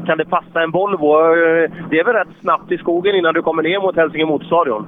[0.07, 1.10] Kan det passa en Volvo?
[1.19, 4.85] Eh, Det är väl rätt snabbt i skogen innan du kommer ner mot Hälsinge Motorstadion?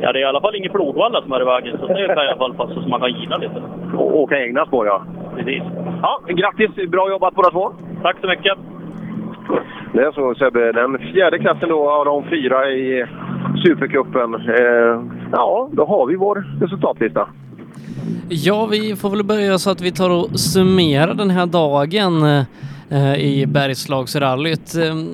[0.00, 1.78] Ja, det är i alla fall ingen flodvalla som är i vägen.
[1.80, 3.62] Så det kan i alla fall passa så man kan gina lite.
[3.96, 5.02] Och åka egna spår, ja.
[5.36, 5.62] Precis.
[6.02, 6.90] Ja, grattis!
[6.90, 7.70] Bra jobbat båda två!
[8.02, 8.58] Tack så mycket!
[9.92, 13.06] Det är så Sebbe, den fjärde klassen då av de fyra i
[13.64, 14.34] Supercupen.
[14.34, 15.02] Eh,
[15.32, 17.28] ja, då har vi vår resultatlista.
[18.28, 22.22] Ja, vi får väl börja så att vi tar och summerar den här dagen
[22.90, 24.74] eh, i Bergslagsrallyt.
[24.74, 25.08] Ehm,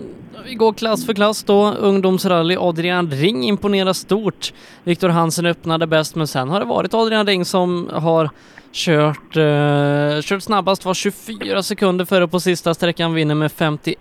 [0.47, 1.73] vi går klass för klass då.
[1.73, 4.55] Ungdomsrally Adrian Ring imponerar stort.
[4.85, 8.31] Viktor Hansen öppnade bäst, men sen har det varit Adrian Ring som har
[8.73, 13.97] kört, eh, kört snabbast, var 24 sekunder före på sista sträckan, vinner med 51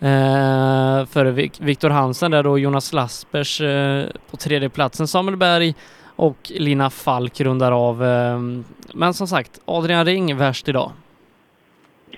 [0.00, 5.74] eh, före Viktor Hansen där då Jonas Laspers eh, på tredje platsen, Samuel Berg
[6.16, 8.04] och Lina Falk rundar av.
[8.04, 8.40] Eh,
[8.94, 10.92] men som sagt, Adrian Ring värst idag.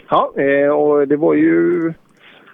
[0.09, 1.93] Ja, eh, och det var ju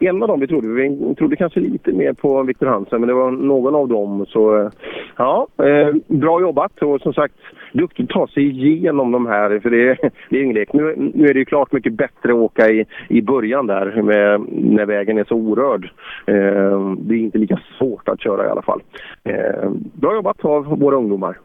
[0.01, 0.69] en av dem vi trodde.
[0.69, 4.27] Vi trodde kanske lite mer på Viktor Hansen, men det var någon av dem.
[4.29, 4.71] Så eh,
[5.17, 7.35] ja, eh, bra jobbat och som sagt
[7.73, 9.59] duktigt att ta sig igenom de här.
[9.59, 9.97] För det,
[10.31, 10.73] det är ingen lek.
[10.73, 14.41] Nu, nu är det ju klart mycket bättre att åka i, i början där med,
[14.51, 15.85] när vägen är så orörd.
[16.27, 18.83] Eh, det är inte lika svårt att köra i alla fall.
[19.25, 21.37] Eh, bra jobbat av våra ungdomar.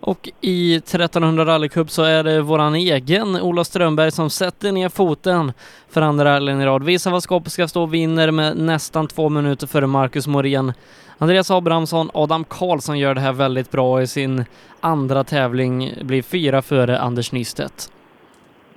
[0.00, 4.88] Och i 1300 Rally Cup så är det våran egen Ola Strömberg som sätter ner
[4.88, 5.52] foten
[5.90, 6.84] för andra rallyn i rad.
[6.84, 10.72] Visar vad skåpet ska stå och vinner med nästan två minuter före Marcus Morén.
[11.18, 14.44] Andreas Abrahamsson, Adam Karlsson gör det här väldigt bra i sin
[14.80, 17.92] andra tävling, blir fyra före Anders Nystedt.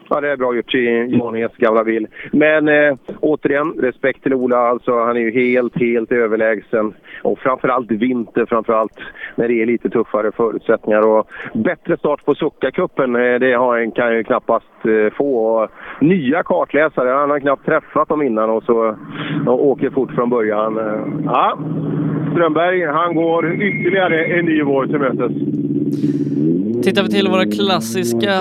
[0.09, 2.07] Ja, det är bra gjort i Johannes gamla bil.
[2.31, 4.57] Men eh, återigen, respekt till Ola.
[4.57, 6.93] Alltså, han är ju helt, helt överlägsen.
[7.21, 8.99] Och framförallt vinter, framförallt
[9.35, 11.07] när det är lite tuffare förutsättningar.
[11.07, 15.45] Och bättre start på Suckacupen, eh, det har han, kan ju knappast eh, få.
[15.45, 15.69] Och
[16.01, 18.95] nya kartläsare, han har knappt träffat dem innan och så
[19.47, 20.77] och åker fort från början.
[20.77, 21.57] Eh, ja,
[22.31, 25.31] Strömberg, han går ytterligare en ny vår till mötes.
[26.83, 28.31] Tittar vi till våra klassiska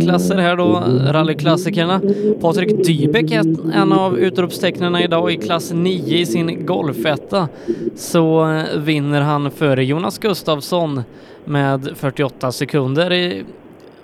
[0.00, 0.82] klasser här då,
[1.12, 2.00] rallyklassikerna.
[2.40, 7.48] Patrik Dybeck är en av utropstecknen idag i klass 9 i sin golfetta.
[7.94, 11.02] Så vinner han före Jonas Gustafsson
[11.44, 13.12] med 48 sekunder.
[13.12, 13.44] I,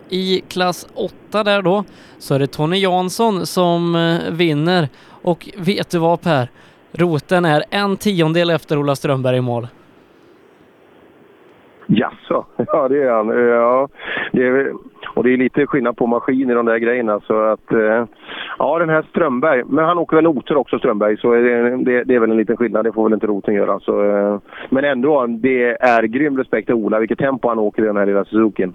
[0.08, 1.84] I klass 8 där då
[2.18, 4.88] så är det Tony Jansson som eh, vinner.
[5.22, 6.48] Och vet du vad Per?
[6.92, 9.68] Roten är en tiondel efter Ola Strömberg i mål.
[11.86, 12.46] Jaså?
[12.56, 13.28] Ja, det är han.
[13.28, 13.88] Ja,
[14.32, 14.72] det är,
[15.14, 17.20] och det är lite skillnad på maskin i de där grejerna.
[17.20, 18.04] Så att, eh,
[18.58, 19.62] ja, den här Strömberg.
[19.66, 21.16] Men han åker väl noter också, Strömberg.
[21.16, 22.84] Så det, det, det är väl en liten skillnad.
[22.84, 23.80] Det får väl inte Roten göra.
[23.80, 24.38] Så, eh,
[24.70, 26.98] men ändå, det är grym respekt till Ola.
[26.98, 28.74] Vilket tempo han åker i den här lilla Suzukin.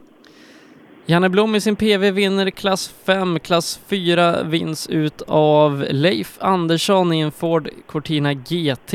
[1.09, 7.13] Janne Blom i sin PV vinner klass 5, klass 4 vinns ut av Leif Andersson
[7.13, 8.93] i en Ford Cortina GT.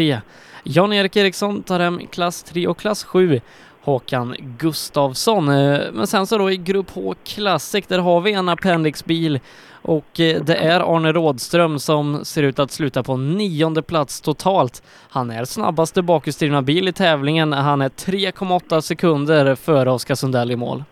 [0.64, 3.40] Jan-Erik Eriksson tar hem klass 3 och klass 7.
[3.84, 5.48] Håkan Gustavsson.
[5.48, 9.40] Eh, men sen så då i Grupp H Classic, där har vi en Appendix-bil
[9.82, 14.82] och eh, det är Arne Rådström som ser ut att sluta på nionde plats totalt.
[15.10, 17.52] Han är snabbaste bakhjulsdrivna bil i tävlingen.
[17.52, 20.84] Han är 3,8 sekunder före Oskar Sundell i mål.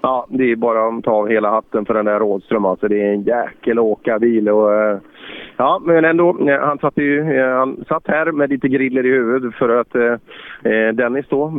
[0.00, 2.64] Ja, det är bara att ta av hela hatten för den där Rådström.
[2.64, 4.48] Alltså, det är en jäkel åkarbil.
[4.48, 4.98] Och, eh,
[5.58, 9.10] ja, men ändå, eh, han satt, ju, eh, han satt här med lite griller i
[9.10, 10.12] huvudet för att eh,
[10.72, 11.52] eh Dennis då,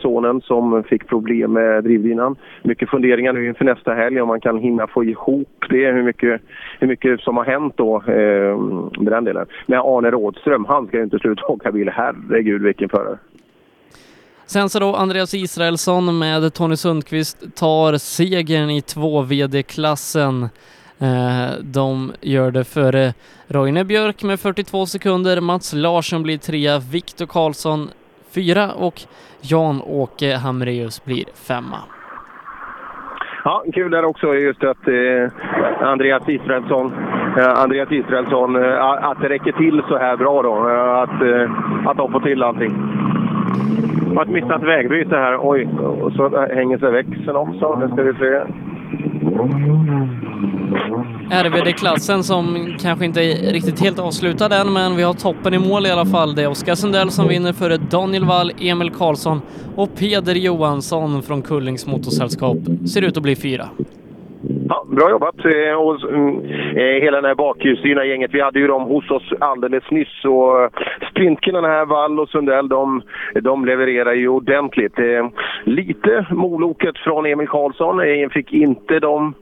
[0.00, 2.36] sonen som fick problem med drivlinan.
[2.62, 6.40] Mycket funderingar nu inför nästa helg om man kan hinna få ihop det, hur mycket,
[6.80, 8.58] hur mycket som har hänt då eh,
[8.98, 9.46] med den delen.
[9.66, 11.88] Men Arne Rådström, han ska ju inte sluta åka bil.
[11.88, 13.18] Herregud vilken förare.
[14.46, 20.48] Sen så då Andreas Israelsson med Tony Sundqvist tar segern i 2-VD-klassen.
[21.00, 23.14] Eh, de gör det före
[23.48, 27.88] Roine Björk med 42 sekunder, Mats Larsson blir trea, Viktor Karlsson
[28.34, 28.94] fyra och
[29.40, 31.78] Jan-Åke Hamreus blir femma.
[33.44, 36.92] Ja, kul där också just att eh, Andreas Israelsson,
[37.38, 40.68] eh, Andreas Israelsson eh, att det räcker till så här bra då.
[40.70, 42.72] Eh, att, eh, att de får till allting.
[44.08, 45.38] Det var ett missat vägbyte här.
[45.40, 45.68] Oj,
[46.02, 47.76] och så eh, hänger sig växeln också.
[47.78, 48.42] Nu ska vi se.
[51.30, 55.86] RVD-klassen som kanske inte är riktigt helt avslutad än, men vi har toppen i mål
[55.86, 56.34] i alla fall.
[56.34, 59.40] Det är Oskar Sundell som vinner före Daniel Wall, Emil Karlsson
[59.76, 62.58] och Peder Johansson från Kullings Motorsällskap.
[62.92, 63.68] Ser ut att bli fyra.
[64.68, 65.44] Ja, bra jobbat!
[65.44, 66.44] Eh, och, mm,
[66.76, 68.34] eh, hela det här bakhjulsdrivna gänget.
[68.34, 70.24] Vi hade ju dem hos oss alldeles nyss.
[70.24, 70.70] Och eh,
[71.10, 73.02] sprintkillarna här, Wall och Sundell, de,
[73.34, 74.98] de levererar ju ordentligt.
[75.64, 78.30] Lite moloket från Emil Karlsson.
[78.30, 79.34] Fick inte de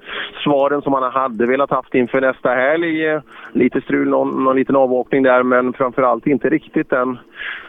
[0.45, 3.21] svaren som han hade velat haft inför nästa helg.
[3.53, 7.19] Lite strul, någon, någon liten avåkning där, men framförallt inte riktigt den,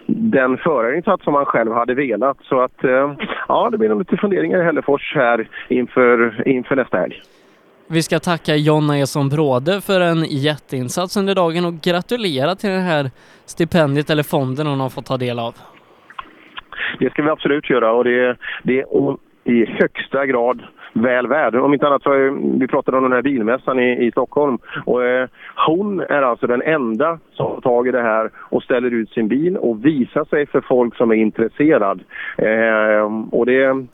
[0.07, 2.37] den förarinsats som han själv hade velat.
[2.43, 2.77] Så att,
[3.47, 7.21] ja, det blir nog lite funderingar i Hällefors här inför, inför nästa helg.
[7.87, 12.79] Vi ska tacka Jonna Eson Bråde för en jätteinsats under dagen och gratulera till det
[12.79, 13.11] här
[13.45, 15.53] stipendiet eller fonden hon har fått ta del av.
[16.99, 18.85] Det ska vi absolut göra och det, det är
[19.43, 20.61] i högsta grad
[20.93, 21.55] väl värd.
[21.55, 25.05] Om inte annat så har vi pratade om den här bilmässan i, i Stockholm och
[25.05, 25.27] eh,
[25.67, 29.27] hon är alltså den enda som tar tag i det här och ställer ut sin
[29.27, 32.01] bil och visar sig för folk som är intresserad.
[32.37, 33.85] Eh, och det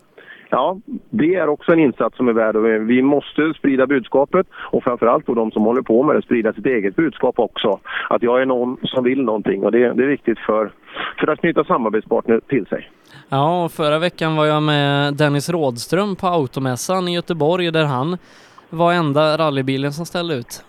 [0.49, 0.77] ja,
[1.09, 2.55] det är också en insats som är värd.
[2.87, 6.65] Vi måste sprida budskapet och framförallt då de som håller på med det, sprida sitt
[6.65, 7.79] eget budskap också.
[8.09, 10.71] Att jag är någon som vill någonting och det, det är viktigt för,
[11.19, 12.89] för att knyta samarbetspartner till sig.
[13.29, 18.17] Ja, förra veckan var jag med Dennis Rådström på Automässan i Göteborg där han
[18.69, 20.65] var enda rallybilen som ställde ut.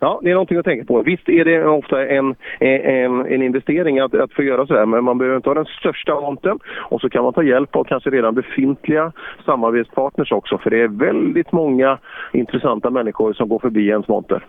[0.00, 1.02] Ja, det är någonting att tänka på.
[1.02, 5.18] Visst är det ofta en, en, en investering att, att få göra sådär, men man
[5.18, 6.58] behöver inte ha den största monten.
[6.90, 9.12] Och så kan man ta hjälp av kanske redan befintliga
[9.44, 11.98] samarbetspartners också, för det är väldigt många
[12.32, 14.46] intressanta människor som går förbi ens monter.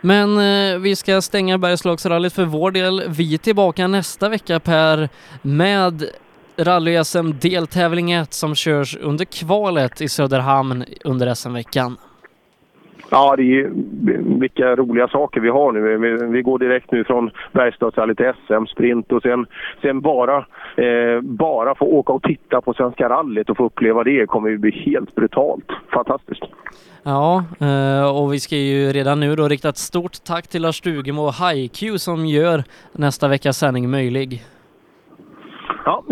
[0.00, 3.02] Men eh, vi ska stänga Bergslagsrallyt för vår del.
[3.08, 5.08] Vi är tillbaka nästa vecka Per
[5.42, 6.02] med
[6.56, 11.96] rally-SM deltävling 1 som körs under kvalet i Söderhamn under SM-veckan.
[13.08, 13.70] Ja, det är
[14.40, 15.98] vilka roliga saker vi har nu.
[15.98, 19.46] Vi, vi går direkt nu från Bergslagsrally till SM-sprint och sen,
[19.82, 20.36] sen bara,
[20.76, 24.58] eh, bara få åka och titta på Svenska rallyt och få uppleva det kommer ju
[24.58, 25.66] bli helt brutalt.
[25.92, 26.44] Fantastiskt!
[27.02, 30.76] Ja, eh, och vi ska ju redan nu då rikta ett stort tack till Lars
[30.76, 34.42] Stugemo och HiQ som gör nästa veckas sändning möjlig.
[35.84, 36.04] Ja,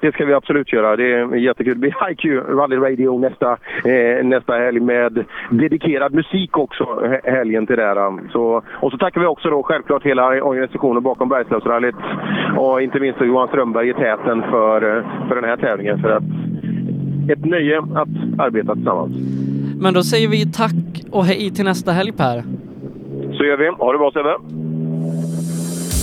[0.00, 0.96] det ska vi absolut göra.
[0.96, 1.74] Det är jättekul.
[1.74, 3.52] Det blir HiQ Rally Radio nästa,
[3.84, 6.84] eh, nästa helg med dedikerad musik också
[7.24, 8.30] helgen till det här.
[8.32, 11.94] Så, och så tackar vi också då självklart hela organisationen bakom Bergslagsrallyt
[12.56, 14.80] och inte minst Johan Strömberg i täten för,
[15.28, 15.98] för den här tävlingen.
[15.98, 16.22] För att
[17.30, 18.08] ett nöje att
[18.38, 19.12] arbeta tillsammans.
[19.80, 22.42] Men då säger vi tack och hej till nästa helg Per.
[23.36, 23.68] Så gör vi.
[23.68, 24.36] Ha det bra Sebbe.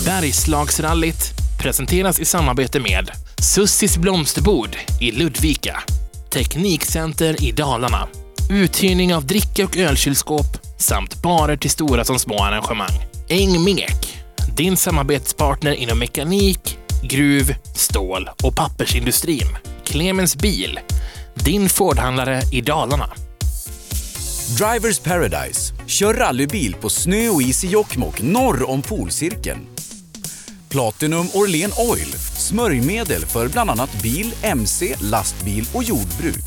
[0.06, 3.12] Bergslagsrallyt presenteras i samarbete med
[3.42, 5.84] Sussis blomsterbord i Ludvika,
[6.30, 8.08] Teknikcenter i Dalarna,
[8.50, 10.46] uthyrning av dricka och ölkylskåp
[10.78, 13.06] samt barer till stora som små arrangemang.
[13.30, 14.18] Engmek,
[14.58, 19.58] din samarbetspartner inom mekanik, gruv, stål och pappersindustrin.
[19.84, 20.80] Clemens Bil,
[21.34, 23.10] din Fordhandlare i Dalarna.
[24.58, 25.74] Drivers Paradise.
[25.88, 29.75] Kör rallybil på snö och is i Jokkmokk norr om polcirkeln.
[30.76, 36.46] Platinum Orlen Oil, smörjmedel för bland annat bil, mc, lastbil och jordbruk.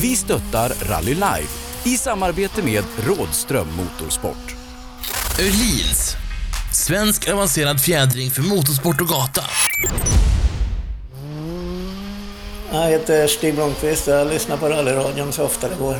[0.00, 1.48] Vi stöttar Rally Live
[1.84, 4.54] i samarbete med Rådström Motorsport.
[5.40, 6.14] Öhlins,
[6.72, 9.44] svensk avancerad fjädring för motorsport och gata.
[12.72, 15.96] Jag heter Stig Blomqvist och jag lyssnar på rallyradion så ofta det går.